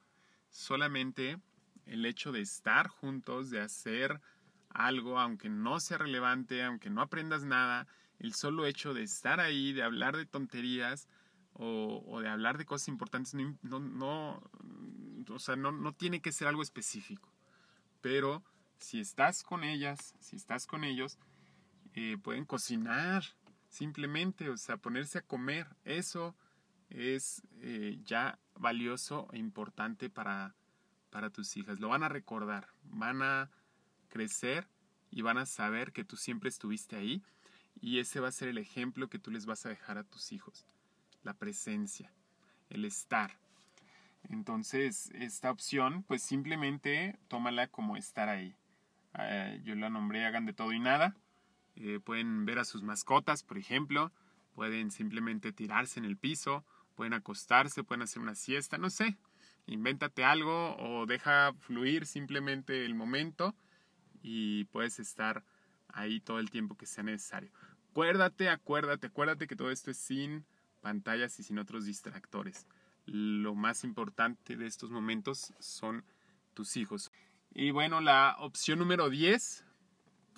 solamente 0.51 1.39
el 1.87 2.05
hecho 2.05 2.33
de 2.33 2.43
estar 2.43 2.89
juntos, 2.89 3.51
de 3.51 3.61
hacer 3.61 4.21
algo, 4.69 5.19
aunque 5.19 5.49
no 5.49 5.81
sea 5.81 5.99
relevante, 5.99 6.63
aunque 6.63 6.91
no 6.91 7.01
aprendas 7.01 7.45
nada, 7.45 7.87
el 8.19 8.35
solo 8.35 8.67
hecho 8.67 8.93
de 8.93 9.05
estar 9.05 9.41
ahí, 9.41 9.73
de 9.73 9.83
hablar 9.83 10.17
de 10.17 10.27
tonterías 10.27 11.09
o, 11.55 12.21
de 12.21 12.29
hablar 12.29 12.59
de 12.59 12.67
cosas 12.67 12.89
importantes, 12.89 13.35
no, 13.35 13.81
no, 13.81 14.43
o 15.29 15.39
sea, 15.39 15.57
no, 15.57 15.73
no 15.73 15.93
tiene 15.93 16.21
que 16.21 16.31
ser 16.31 16.47
algo 16.47 16.63
específico. 16.63 17.33
Pero 18.01 18.45
si 18.79 19.01
estás 19.01 19.43
con 19.43 19.65
ellas, 19.65 20.15
si 20.21 20.37
estás 20.37 20.67
con 20.67 20.85
ellos, 20.85 21.19
eh, 21.95 22.17
pueden 22.23 22.45
cocinar, 22.45 23.25
simplemente, 23.69 24.49
o 24.51 24.57
sea, 24.57 24.77
ponerse 24.77 25.19
a 25.19 25.23
comer. 25.23 25.67
Eso 25.85 26.35
es 26.91 27.43
eh, 27.61 27.99
ya 28.05 28.39
valioso 28.55 29.29
e 29.33 29.39
importante 29.39 30.11
para, 30.11 30.55
para 31.11 31.31
tus 31.31 31.57
hijas. 31.57 31.81
Lo 31.81 31.89
van 31.89 32.03
a 32.03 32.09
recordar, 32.09 32.69
van 32.85 33.23
a 33.23 33.51
crecer 34.09 34.69
y 35.11 35.23
van 35.23 35.39
a 35.39 35.47
saber 35.47 35.93
que 35.93 36.05
tú 36.05 36.17
siempre 36.17 36.49
estuviste 36.49 36.97
ahí 36.97 37.23
y 37.81 37.99
ese 37.99 38.21
va 38.21 38.29
a 38.29 38.33
ser 38.33 38.49
el 38.49 38.59
ejemplo 38.59 39.09
que 39.09 39.19
tú 39.19 39.31
les 39.31 39.47
vas 39.47 39.65
a 39.67 39.69
dejar 39.69 39.99
a 39.99 40.05
tus 40.05 40.33
hijos. 40.33 40.67
La 41.23 41.35
presencia, 41.35 42.13
el 42.71 42.85
estar. 42.85 43.39
Entonces, 44.29 45.11
esta 45.15 45.51
opción, 45.51 46.03
pues 46.03 46.23
simplemente 46.23 47.19
tómala 47.29 47.69
como 47.69 47.97
estar 47.97 48.29
ahí. 48.29 48.55
Eh, 49.19 49.61
yo 49.65 49.75
la 49.75 49.91
nombré 49.91 50.25
hagan 50.27 50.47
de 50.47 50.53
todo 50.53 50.73
y 50.73 50.81
nada. 50.81 51.17
Eh, 51.77 52.01
pueden 52.01 52.45
ver 52.45 52.59
a 52.59 52.65
sus 52.65 52.83
mascotas, 52.83 53.43
por 53.43 53.59
ejemplo, 53.59 54.13
pueden 54.53 54.91
simplemente 54.91 55.53
tirarse 55.53 56.01
en 56.01 56.05
el 56.05 56.17
piso, 56.17 56.65
pueden 56.97 57.13
acostarse, 57.13 57.85
pueden 57.85 58.03
hacer 58.03 58.21
una 58.21 58.35
siesta, 58.35 58.79
no 58.79 58.91
sé, 58.91 59.17
invéntate 59.67 60.25
algo 60.25 60.77
o 60.77 61.07
deja 61.07 61.53
fluir 61.61 62.07
simplemente 62.07 62.85
el 62.85 62.95
momento 62.95 63.55
y 64.23 64.65
puedes 64.65 64.99
estar 64.99 65.45
ahí 65.89 66.21
todo 66.21 66.41
el 66.41 66.51
tiempo 66.51 66.77
que 66.77 66.87
sea 66.87 67.05
necesario. 67.05 67.53
Acuérdate, 67.91 68.49
acuérdate, 68.49 69.07
acuérdate 69.07 69.47
que 69.47 69.57
todo 69.57 69.71
esto 69.71 69.91
es 69.91 69.99
sin 69.99 70.45
pantallas 70.81 71.39
y 71.39 71.43
sin 71.43 71.59
otros 71.59 71.85
distractores. 71.85 72.67
Lo 73.07 73.55
más 73.55 73.85
importante 73.85 74.57
de 74.57 74.67
estos 74.67 74.91
momentos 74.91 75.53
son 75.59 76.05
tus 76.55 76.77
hijos. 76.77 77.08
Y 77.61 77.73
bueno, 77.73 78.01
la 78.01 78.37
opción 78.39 78.79
número 78.79 79.11
10, 79.11 79.65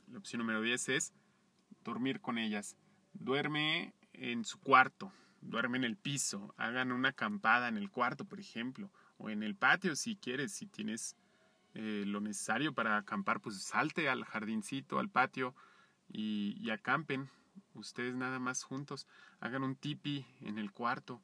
la 0.07 0.19
opción 0.19 0.39
número 0.39 0.63
10 0.63 0.89
es 0.89 1.13
dormir 1.85 2.23
con 2.23 2.39
ellas. 2.39 2.79
Duerme 3.13 3.93
en 4.15 4.47
su 4.47 4.59
cuarto, 4.59 5.13
duerme 5.43 5.77
en 5.77 5.85
el 5.85 5.99
piso, 5.99 6.55
hagan 6.57 6.93
una 6.93 7.11
acampada 7.11 7.69
en 7.69 7.77
el 7.77 7.91
cuarto, 7.91 8.25
por 8.25 8.41
ejemplo, 8.41 8.91
o 9.19 9.29
en 9.29 9.43
el 9.43 9.55
patio 9.55 9.97
si 9.97 10.17
quieres, 10.17 10.53
si 10.53 10.65
tienes 10.65 11.15
eh, 11.75 12.05
lo 12.07 12.23
necesario 12.23 12.73
para 12.73 12.97
acampar, 12.97 13.43
pues 13.43 13.63
salte 13.65 14.09
al 14.09 14.25
jardincito, 14.25 14.99
al 14.99 15.11
patio 15.11 15.55
y, 16.09 16.57
y 16.59 16.71
acampen 16.71 17.29
ustedes 17.75 18.15
nada 18.15 18.39
más 18.39 18.63
juntos, 18.63 19.07
hagan 19.41 19.63
un 19.63 19.77
tipi 19.77 20.25
en 20.41 20.57
el 20.57 20.73
cuarto 20.73 21.21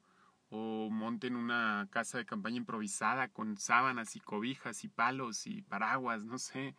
o 0.49 0.89
monten 0.89 1.35
una 1.35 1.87
casa 1.91 2.17
de 2.17 2.25
campaña 2.25 2.57
improvisada 2.57 3.27
con 3.27 3.57
sábanas 3.57 4.15
y 4.15 4.19
cobijas 4.19 4.83
y 4.83 4.87
palos 4.87 5.45
y 5.45 5.61
paraguas, 5.63 6.23
no 6.23 6.37
sé, 6.37 6.75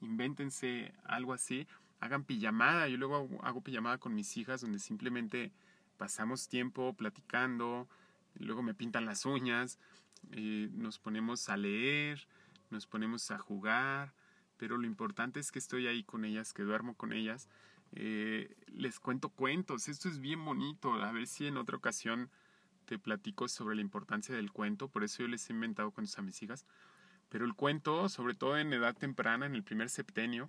invéntense 0.00 0.92
algo 1.04 1.32
así, 1.32 1.66
hagan 2.00 2.24
pijamada, 2.24 2.88
yo 2.88 2.96
luego 2.96 3.28
hago, 3.42 3.60
pijamada 3.60 3.98
con 3.98 4.14
mis 4.14 4.36
hijas 4.36 4.60
donde 4.60 4.78
simplemente 4.78 5.52
pasamos 5.96 6.48
tiempo 6.48 6.94
platicando, 6.94 7.88
luego 8.34 8.62
me 8.62 8.74
pintan 8.74 9.04
las 9.04 9.26
uñas, 9.26 9.80
eh, 10.30 10.68
nos 10.72 10.98
ponemos 10.98 11.48
a 11.48 11.56
leer, 11.56 12.28
nos 12.70 12.86
ponemos 12.86 13.30
a 13.32 13.38
jugar, 13.38 14.14
pero 14.58 14.76
lo 14.76 14.86
importante 14.86 15.40
es 15.40 15.50
que 15.50 15.58
estoy 15.58 15.88
ahí 15.88 16.04
con 16.04 16.24
ellas, 16.24 16.52
que 16.52 16.62
duermo 16.62 16.94
con 16.94 17.12
ellas, 17.12 17.48
eh, 17.92 18.54
les 18.68 19.00
cuento 19.00 19.30
cuentos, 19.30 19.88
esto 19.88 20.08
es 20.08 20.20
bien 20.20 20.44
bonito, 20.44 20.92
a 20.92 21.10
ver 21.10 21.26
si 21.26 21.46
en 21.46 21.56
otra 21.56 21.76
ocasión 21.76 22.30
te 22.88 22.98
platico 22.98 23.48
sobre 23.48 23.76
la 23.76 23.82
importancia 23.82 24.34
del 24.34 24.50
cuento, 24.50 24.88
por 24.88 25.04
eso 25.04 25.22
yo 25.22 25.28
les 25.28 25.48
he 25.48 25.52
inventado 25.52 25.90
cuentos 25.90 26.18
a 26.18 26.22
mis 26.22 26.42
hijas. 26.42 26.64
Pero 27.28 27.44
el 27.44 27.54
cuento, 27.54 28.08
sobre 28.08 28.34
todo 28.34 28.56
en 28.56 28.72
edad 28.72 28.96
temprana, 28.96 29.44
en 29.44 29.54
el 29.54 29.62
primer 29.62 29.90
septenio, 29.90 30.48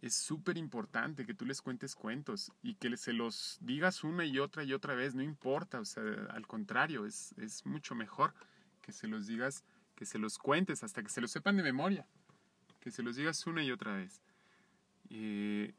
es 0.00 0.16
súper 0.16 0.56
importante 0.56 1.26
que 1.26 1.34
tú 1.34 1.44
les 1.44 1.60
cuentes 1.60 1.94
cuentos 1.94 2.50
y 2.62 2.74
que 2.76 2.96
se 2.96 3.12
los 3.12 3.58
digas 3.60 4.02
una 4.02 4.24
y 4.24 4.38
otra 4.38 4.64
y 4.64 4.72
otra 4.72 4.94
vez, 4.94 5.14
no 5.14 5.22
importa, 5.22 5.78
o 5.78 5.84
sea, 5.84 6.02
al 6.30 6.46
contrario, 6.46 7.04
es, 7.04 7.32
es 7.36 7.66
mucho 7.66 7.94
mejor 7.94 8.32
que 8.80 8.92
se 8.92 9.06
los 9.06 9.26
digas, 9.26 9.62
que 9.94 10.06
se 10.06 10.18
los 10.18 10.38
cuentes 10.38 10.82
hasta 10.84 11.02
que 11.02 11.10
se 11.10 11.20
los 11.20 11.30
sepan 11.30 11.56
de 11.58 11.62
memoria, 11.62 12.06
que 12.80 12.90
se 12.90 13.02
los 13.02 13.16
digas 13.16 13.46
una 13.46 13.62
y 13.62 13.70
otra 13.70 13.92
vez. 13.92 14.22
Eh, 15.10 15.74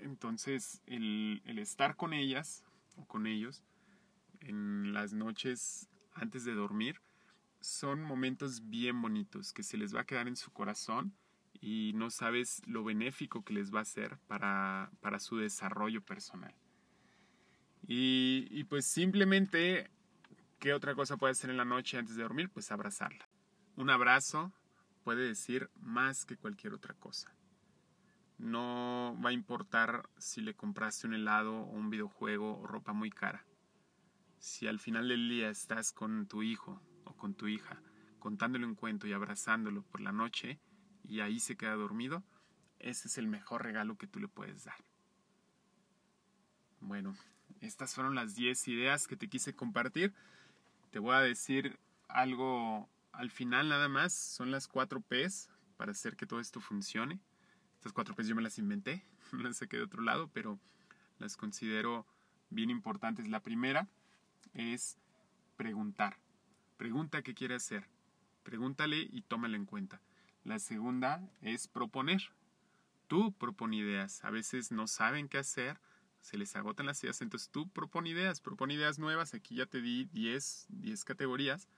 entonces, 0.00 0.82
el, 0.86 1.42
el 1.46 1.60
estar 1.60 1.94
con 1.94 2.12
ellas 2.12 2.64
o 2.96 3.06
con 3.06 3.28
ellos 3.28 3.62
en 4.44 4.92
las 4.92 5.12
noches 5.12 5.88
antes 6.12 6.44
de 6.44 6.54
dormir 6.54 7.00
son 7.60 8.02
momentos 8.02 8.68
bien 8.68 9.00
bonitos 9.00 9.52
que 9.52 9.62
se 9.62 9.78
les 9.78 9.94
va 9.94 10.00
a 10.00 10.06
quedar 10.06 10.28
en 10.28 10.36
su 10.36 10.52
corazón 10.52 11.14
y 11.60 11.92
no 11.94 12.10
sabes 12.10 12.62
lo 12.66 12.84
benéfico 12.84 13.42
que 13.42 13.54
les 13.54 13.74
va 13.74 13.80
a 13.80 13.84
ser 13.86 14.18
para, 14.26 14.90
para 15.00 15.18
su 15.18 15.38
desarrollo 15.38 16.02
personal. 16.02 16.54
Y, 17.86 18.64
pues 18.64 18.86
simplemente, 18.86 19.90
¿qué 20.58 20.72
otra 20.72 20.94
cosa 20.94 21.16
puede 21.16 21.32
hacer 21.32 21.50
en 21.50 21.56
la 21.56 21.64
noche 21.64 21.98
antes 21.98 22.16
de 22.16 22.22
dormir? 22.22 22.50
Pues 22.50 22.70
abrazarla. 22.70 23.28
Un 23.76 23.90
abrazo 23.90 24.52
puede 25.04 25.26
decir 25.26 25.70
más 25.80 26.24
que 26.24 26.36
cualquier 26.36 26.72
otra 26.72 26.94
cosa. 26.94 27.34
No 28.38 29.18
va 29.24 29.30
a 29.30 29.34
importar 29.34 30.08
si 30.18 30.40
le 30.40 30.54
compraste 30.54 31.06
un 31.06 31.14
helado 31.14 31.60
o 31.60 31.70
un 31.70 31.90
videojuego 31.90 32.58
o 32.58 32.66
ropa 32.66 32.92
muy 32.92 33.10
cara 33.10 33.44
si 34.44 34.66
al 34.66 34.78
final 34.78 35.08
del 35.08 35.26
día 35.30 35.48
estás 35.48 35.90
con 35.90 36.26
tu 36.26 36.42
hijo 36.42 36.78
o 37.04 37.16
con 37.16 37.34
tu 37.34 37.48
hija 37.48 37.80
contándole 38.18 38.66
un 38.66 38.74
cuento 38.74 39.06
y 39.06 39.14
abrazándolo 39.14 39.82
por 39.84 40.02
la 40.02 40.12
noche 40.12 40.60
y 41.02 41.20
ahí 41.20 41.40
se 41.40 41.56
queda 41.56 41.74
dormido, 41.76 42.22
ese 42.78 43.08
es 43.08 43.16
el 43.16 43.26
mejor 43.26 43.62
regalo 43.62 43.96
que 43.96 44.06
tú 44.06 44.20
le 44.20 44.28
puedes 44.28 44.64
dar. 44.64 44.76
Bueno, 46.80 47.16
estas 47.62 47.94
fueron 47.94 48.14
las 48.14 48.34
10 48.34 48.68
ideas 48.68 49.06
que 49.06 49.16
te 49.16 49.28
quise 49.28 49.56
compartir. 49.56 50.12
Te 50.90 50.98
voy 50.98 51.14
a 51.14 51.20
decir 51.20 51.78
algo 52.08 52.90
al 53.12 53.30
final 53.30 53.70
nada 53.70 53.88
más. 53.88 54.12
Son 54.12 54.50
las 54.50 54.68
4 54.68 55.00
P's 55.00 55.48
para 55.78 55.92
hacer 55.92 56.16
que 56.16 56.26
todo 56.26 56.40
esto 56.40 56.60
funcione. 56.60 57.18
Estas 57.76 57.94
4 57.94 58.14
P's 58.14 58.28
yo 58.28 58.34
me 58.34 58.42
las 58.42 58.58
inventé, 58.58 59.06
no 59.32 59.38
las 59.38 59.56
saqué 59.56 59.78
de 59.78 59.84
otro 59.84 60.02
lado, 60.02 60.28
pero 60.34 60.60
las 61.18 61.38
considero 61.38 62.06
bien 62.50 62.68
importantes. 62.68 63.26
La 63.26 63.40
primera 63.40 63.88
es 64.54 64.96
preguntar. 65.56 66.18
Pregunta 66.76 67.22
qué 67.22 67.34
quiere 67.34 67.54
hacer. 67.54 67.86
Pregúntale 68.42 68.98
y 68.98 69.22
tómala 69.22 69.56
en 69.56 69.66
cuenta. 69.66 70.00
La 70.44 70.58
segunda 70.58 71.22
es 71.42 71.68
proponer. 71.68 72.22
Tú 73.06 73.32
propon 73.32 73.74
ideas. 73.74 74.24
A 74.24 74.30
veces 74.30 74.72
no 74.72 74.86
saben 74.86 75.28
qué 75.28 75.38
hacer, 75.38 75.78
se 76.20 76.38
les 76.38 76.56
agotan 76.56 76.86
las 76.86 77.02
ideas, 77.04 77.20
entonces 77.20 77.50
tú 77.50 77.68
propon 77.68 78.06
ideas, 78.06 78.40
propon 78.40 78.70
ideas 78.70 78.98
nuevas. 78.98 79.34
Aquí 79.34 79.56
ya 79.56 79.66
te 79.66 79.80
di 79.80 80.06
10, 80.06 80.66
10 80.70 81.04
categorías 81.04 81.68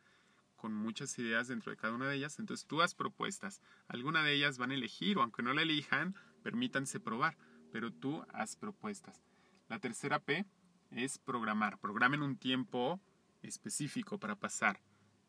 con 0.56 0.72
muchas 0.72 1.18
ideas 1.18 1.48
dentro 1.48 1.70
de 1.70 1.76
cada 1.76 1.94
una 1.94 2.08
de 2.08 2.16
ellas. 2.16 2.38
Entonces 2.38 2.66
tú 2.66 2.82
haz 2.82 2.94
propuestas. 2.94 3.60
Alguna 3.88 4.22
de 4.22 4.32
ellas 4.32 4.58
van 4.58 4.70
a 4.70 4.74
elegir 4.74 5.18
o 5.18 5.22
aunque 5.22 5.42
no 5.42 5.52
la 5.52 5.62
elijan, 5.62 6.14
permítanse 6.42 7.00
probar, 7.00 7.36
pero 7.72 7.92
tú 7.92 8.24
haz 8.32 8.56
propuestas. 8.56 9.22
La 9.68 9.78
tercera 9.78 10.20
P 10.20 10.46
es 10.90 11.18
programar. 11.18 11.78
Programen 11.78 12.22
un 12.22 12.36
tiempo 12.36 13.00
específico 13.42 14.18
para 14.18 14.36
pasar 14.36 14.80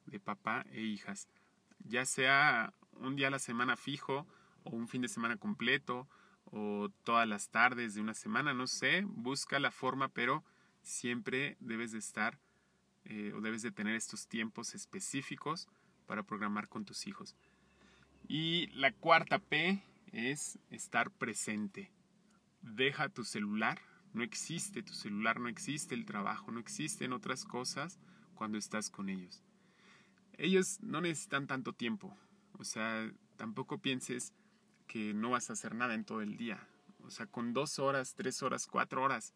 de 0.06 0.20
papá 0.20 0.66
e 0.72 0.82
hijas. 0.82 1.28
Ya 1.80 2.06
sea 2.06 2.74
un 2.94 3.16
día 3.16 3.28
a 3.28 3.32
la 3.32 3.40
semana 3.40 3.78
fijo 3.78 4.26
o 4.64 4.72
un 4.72 4.88
fin 4.88 5.02
de 5.02 5.08
semana 5.08 5.38
completo 5.38 6.08
o 6.46 6.90
todas 7.04 7.28
las 7.28 7.50
tardes 7.50 7.94
de 7.94 8.02
una 8.02 8.14
semana, 8.14 8.54
no 8.54 8.68
sé, 8.68 9.04
busca 9.06 9.60
la 9.60 9.72
forma, 9.72 10.08
pero 10.08 10.44
siempre 10.82 11.58
debes 11.60 11.92
de 11.92 12.00
estar 12.00 12.40
eh, 13.06 13.34
o 13.36 13.42
debes 13.42 13.62
de 13.62 13.72
tener 13.72 13.96
estos 13.96 14.28
tiempos 14.28 14.74
específicos 14.74 15.68
para 16.06 16.24
programar 16.24 16.70
con 16.70 16.86
tus 16.86 17.08
hijos. 17.08 17.36
Y 18.28 18.68
la 18.68 18.92
cuarta 18.92 19.40
P 19.40 19.84
es 20.12 20.60
estar 20.70 21.12
presente. 21.12 21.92
Deja 22.62 23.10
tu 23.10 23.24
celular 23.24 23.80
no 24.18 24.24
existe 24.24 24.82
tu 24.82 24.94
celular, 24.94 25.40
no 25.40 25.48
existe 25.48 25.94
el 25.94 26.06
trabajo, 26.06 26.52
no 26.52 26.60
existen 26.60 27.14
otras 27.14 27.46
cosas 27.46 28.00
cuando 28.34 28.58
estás 28.58 28.90
con 28.90 29.10
ellos. 29.10 29.44
Ellos 30.38 30.80
no 30.82 31.02
necesitan 31.02 31.48
tanto 31.48 31.74
tiempo, 31.74 32.18
o 32.54 32.64
sea, 32.64 33.12
tampoco 33.38 33.78
pienses 33.78 34.34
que 34.88 35.14
no 35.14 35.30
vas 35.30 35.50
a 35.50 35.54
hacer 35.54 35.76
nada 35.76 35.94
en 35.94 36.04
todo 36.04 36.22
el 36.22 36.36
día. 36.36 36.68
O 37.04 37.12
sea, 37.12 37.28
con 37.28 37.54
dos 37.54 37.80
horas, 37.80 38.16
tres 38.16 38.42
horas, 38.42 38.68
cuatro 38.68 39.04
horas 39.04 39.34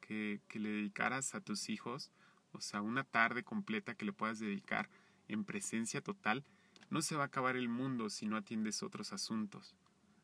que, 0.00 0.40
que 0.48 0.58
le 0.58 0.70
dedicaras 0.70 1.34
a 1.34 1.40
tus 1.40 1.68
hijos, 1.68 2.10
o 2.52 2.60
sea, 2.60 2.82
una 2.82 3.04
tarde 3.04 3.42
completa 3.42 3.94
que 3.94 4.04
le 4.04 4.12
puedas 4.12 4.38
dedicar 4.38 4.88
en 5.28 5.44
presencia 5.44 6.00
total, 6.00 6.44
no 6.88 7.02
se 7.02 7.16
va 7.16 7.24
a 7.24 7.26
acabar 7.26 7.56
el 7.56 7.68
mundo 7.68 8.10
si 8.10 8.26
no 8.26 8.36
atiendes 8.36 8.82
otros 8.82 9.12
asuntos. 9.12 9.74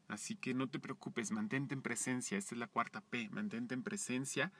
Así 0.09 0.37
que 0.37 0.55
no 0.55 0.69
te 0.69 0.79
preocupes, 0.79 1.33
mantente 1.33 1.75
en 1.75 1.83
presencia. 1.83 2.39
Esta 2.39 2.55
es 2.55 2.59
la 2.59 2.69
cuarta 2.69 3.01
P, 3.01 3.29
mantente 3.31 3.75
en 3.75 3.83
presencia 3.83 4.53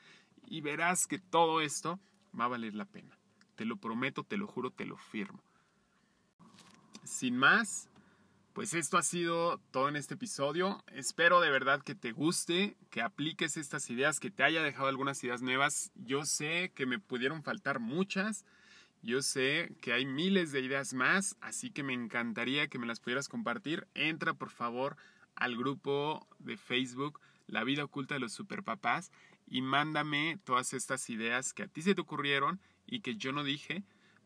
y 0.47 0.61
verás 0.61 1.07
que 1.07 1.19
todo 1.19 1.61
esto 1.61 2.01
va 2.39 2.47
a 2.47 2.49
valer 2.49 2.75
la 2.75 2.85
pena. 2.85 3.17
Te 3.55 3.65
lo 3.65 3.77
prometo, 3.77 4.25
te 4.25 4.37
lo 4.37 4.47
juro, 4.47 4.71
te 4.71 4.85
lo 4.85 4.97
firmo. 4.97 5.43
Sin 7.05 7.37
más, 7.37 7.89
pues 8.53 8.75
esto 8.75 8.99
ha 8.99 9.03
sido 9.03 9.59
todo 9.71 9.89
en 9.89 9.97
este 9.97 10.15
episodio. 10.15 10.83
Espero 10.89 11.41
de 11.41 11.51
verdad 11.51 11.83
que 11.83 11.95
te 11.95 12.13
guste, 12.13 12.77
que 12.91 13.03
apliques 13.03 13.57
estas 13.57 13.89
ideas, 13.91 14.19
que 14.19 14.31
te 14.31 14.43
haya 14.43 14.63
dejado 14.63 14.89
algunas 14.89 15.23
ideas 15.23 15.43
nuevas. 15.43 15.93
Yo 15.95 16.25
sé 16.25 16.73
que 16.75 16.87
me 16.87 16.99
pudieron 16.99 17.43
faltar 17.43 17.79
muchas. 17.79 18.45
Yo 19.03 19.23
sé 19.23 19.77
que 19.81 19.93
hay 19.93 20.05
miles 20.05 20.53
de 20.53 20.61
ideas 20.61 20.95
más, 20.95 21.37
así 21.41 21.71
que 21.71 21.83
me 21.83 21.93
encantaría 21.93 22.67
que 22.67 22.79
me 22.79 22.87
las 22.87 22.99
pudieras 22.99 23.29
compartir. 23.29 23.87
Entra 23.95 24.35
por 24.35 24.51
favor 24.51 24.97
al 25.37 25.57
grupo 25.57 26.27
de 26.39 26.57
Facebook 26.57 27.21
La 27.47 27.63
vida 27.63 27.85
oculta 27.85 28.15
de 28.15 28.21
los 28.21 28.33
superpapás 28.33 29.13
y 29.47 29.63
mándame 29.63 30.39
todas 30.45 30.73
estas 30.73 31.09
ideas 31.09 31.53
que 31.53 31.63
a 31.63 31.69
ti 31.69 31.83
se 31.83 31.95
te 31.95 32.01
ocurrieron 32.01 32.61
y 32.87 33.01
que 33.01 33.17
yo 33.17 33.33
no 33.33 33.45
dije 33.45 33.85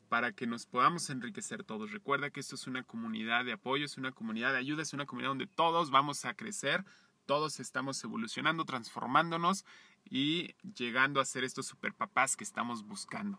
para 0.09 0.33
que 0.33 0.47
nos 0.47 0.67
podamos 0.67 1.09
enriquecer 1.11 1.63
todos. 1.63 1.93
Recuerda 1.93 2.31
que 2.31 2.41
esto 2.41 2.55
es 2.55 2.67
una 2.67 2.83
comunidad 2.83 3.45
de 3.45 3.53
apoyo, 3.53 3.85
es 3.85 3.97
una 3.97 4.13
comunidad 4.13 4.53
de 4.53 4.59
ayuda, 4.59 4.83
es 4.83 4.93
una 4.93 5.07
comunidad 5.07 5.31
donde 5.31 5.47
todos 5.47 5.91
vamos 5.91 6.25
a 6.25 6.35
crecer, 6.35 6.85
todos 7.27 7.61
estamos 7.61 8.03
evolucionando, 8.03 8.65
transformándonos 8.65 9.65
y 10.05 10.55
llegando 10.75 11.21
a 11.21 11.25
ser 11.25 11.45
estos 11.45 11.67
superpapás 11.67 12.37
que 12.37 12.45
estamos 12.45 12.85
buscando. 12.85 13.39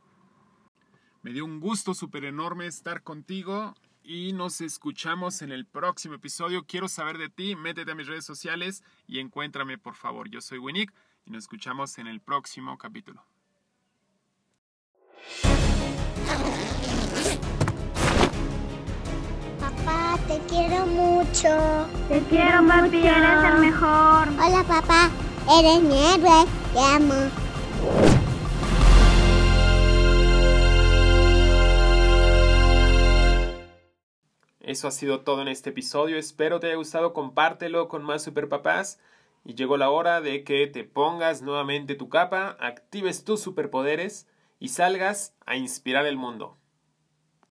Me 1.24 1.34
dio 1.34 1.44
un 1.44 1.60
gusto 1.60 1.94
súper 1.94 2.24
enorme 2.26 2.68
estar 2.68 3.04
contigo 3.04 3.76
y 4.04 4.34
nos 4.34 4.62
escuchamos 4.62 5.42
en 5.42 5.52
el 5.52 5.66
próximo 5.66 6.16
episodio. 6.16 6.66
Quiero 6.66 6.88
saber 6.88 7.18
de 7.18 7.30
ti, 7.30 7.56
métete 7.56 7.92
a 7.92 7.96
mis 7.96 8.08
redes 8.08 8.26
sociales 8.26 8.84
y 9.08 9.20
encuéntrame 9.20 9.78
por 9.78 9.96
favor. 9.96 10.30
Yo 10.30 10.42
soy 10.42 10.58
Winnick 10.58 10.94
y 11.26 11.32
nos 11.32 11.44
escuchamos 11.44 11.98
en 11.98 12.08
el 12.08 12.22
próximo 12.22 12.78
capítulo. 12.78 13.24
Papá, 19.60 20.18
Te 20.28 20.40
quiero 20.48 20.86
mucho. 20.88 21.88
Te 22.10 22.20
quiero, 22.30 22.68
papi. 22.68 22.98
Eres 22.98 23.54
el 23.54 23.60
mejor. 23.60 24.28
Hola, 24.28 24.64
papá. 24.68 25.10
Eres 25.60 25.82
mi 25.82 25.98
héroe. 25.98 26.46
Te 26.74 26.80
amo. 26.80 27.51
Eso 34.72 34.88
ha 34.88 34.92
sido 34.92 35.20
todo 35.20 35.42
en 35.42 35.50
este 35.50 35.72
episodio. 35.72 36.18
Espero 36.18 36.62
te 36.62 36.68
haya 36.68 36.78
gustado. 36.78 37.12
Compártelo 37.12 37.90
con 37.90 38.06
más 38.06 38.24
superpapás. 38.24 39.02
Y 39.44 39.56
llegó 39.56 39.76
la 39.76 39.90
hora 39.90 40.22
de 40.22 40.46
que 40.46 40.66
te 40.68 40.86
pongas 40.86 41.42
nuevamente 41.42 41.96
tu 41.96 42.08
capa, 42.08 42.56
actives 42.58 43.26
tus 43.26 43.42
superpoderes 43.42 44.30
y 44.60 44.70
salgas 44.70 45.36
a 45.46 45.58
inspirar 45.58 46.06
el 46.06 46.16
mundo. 46.16 46.58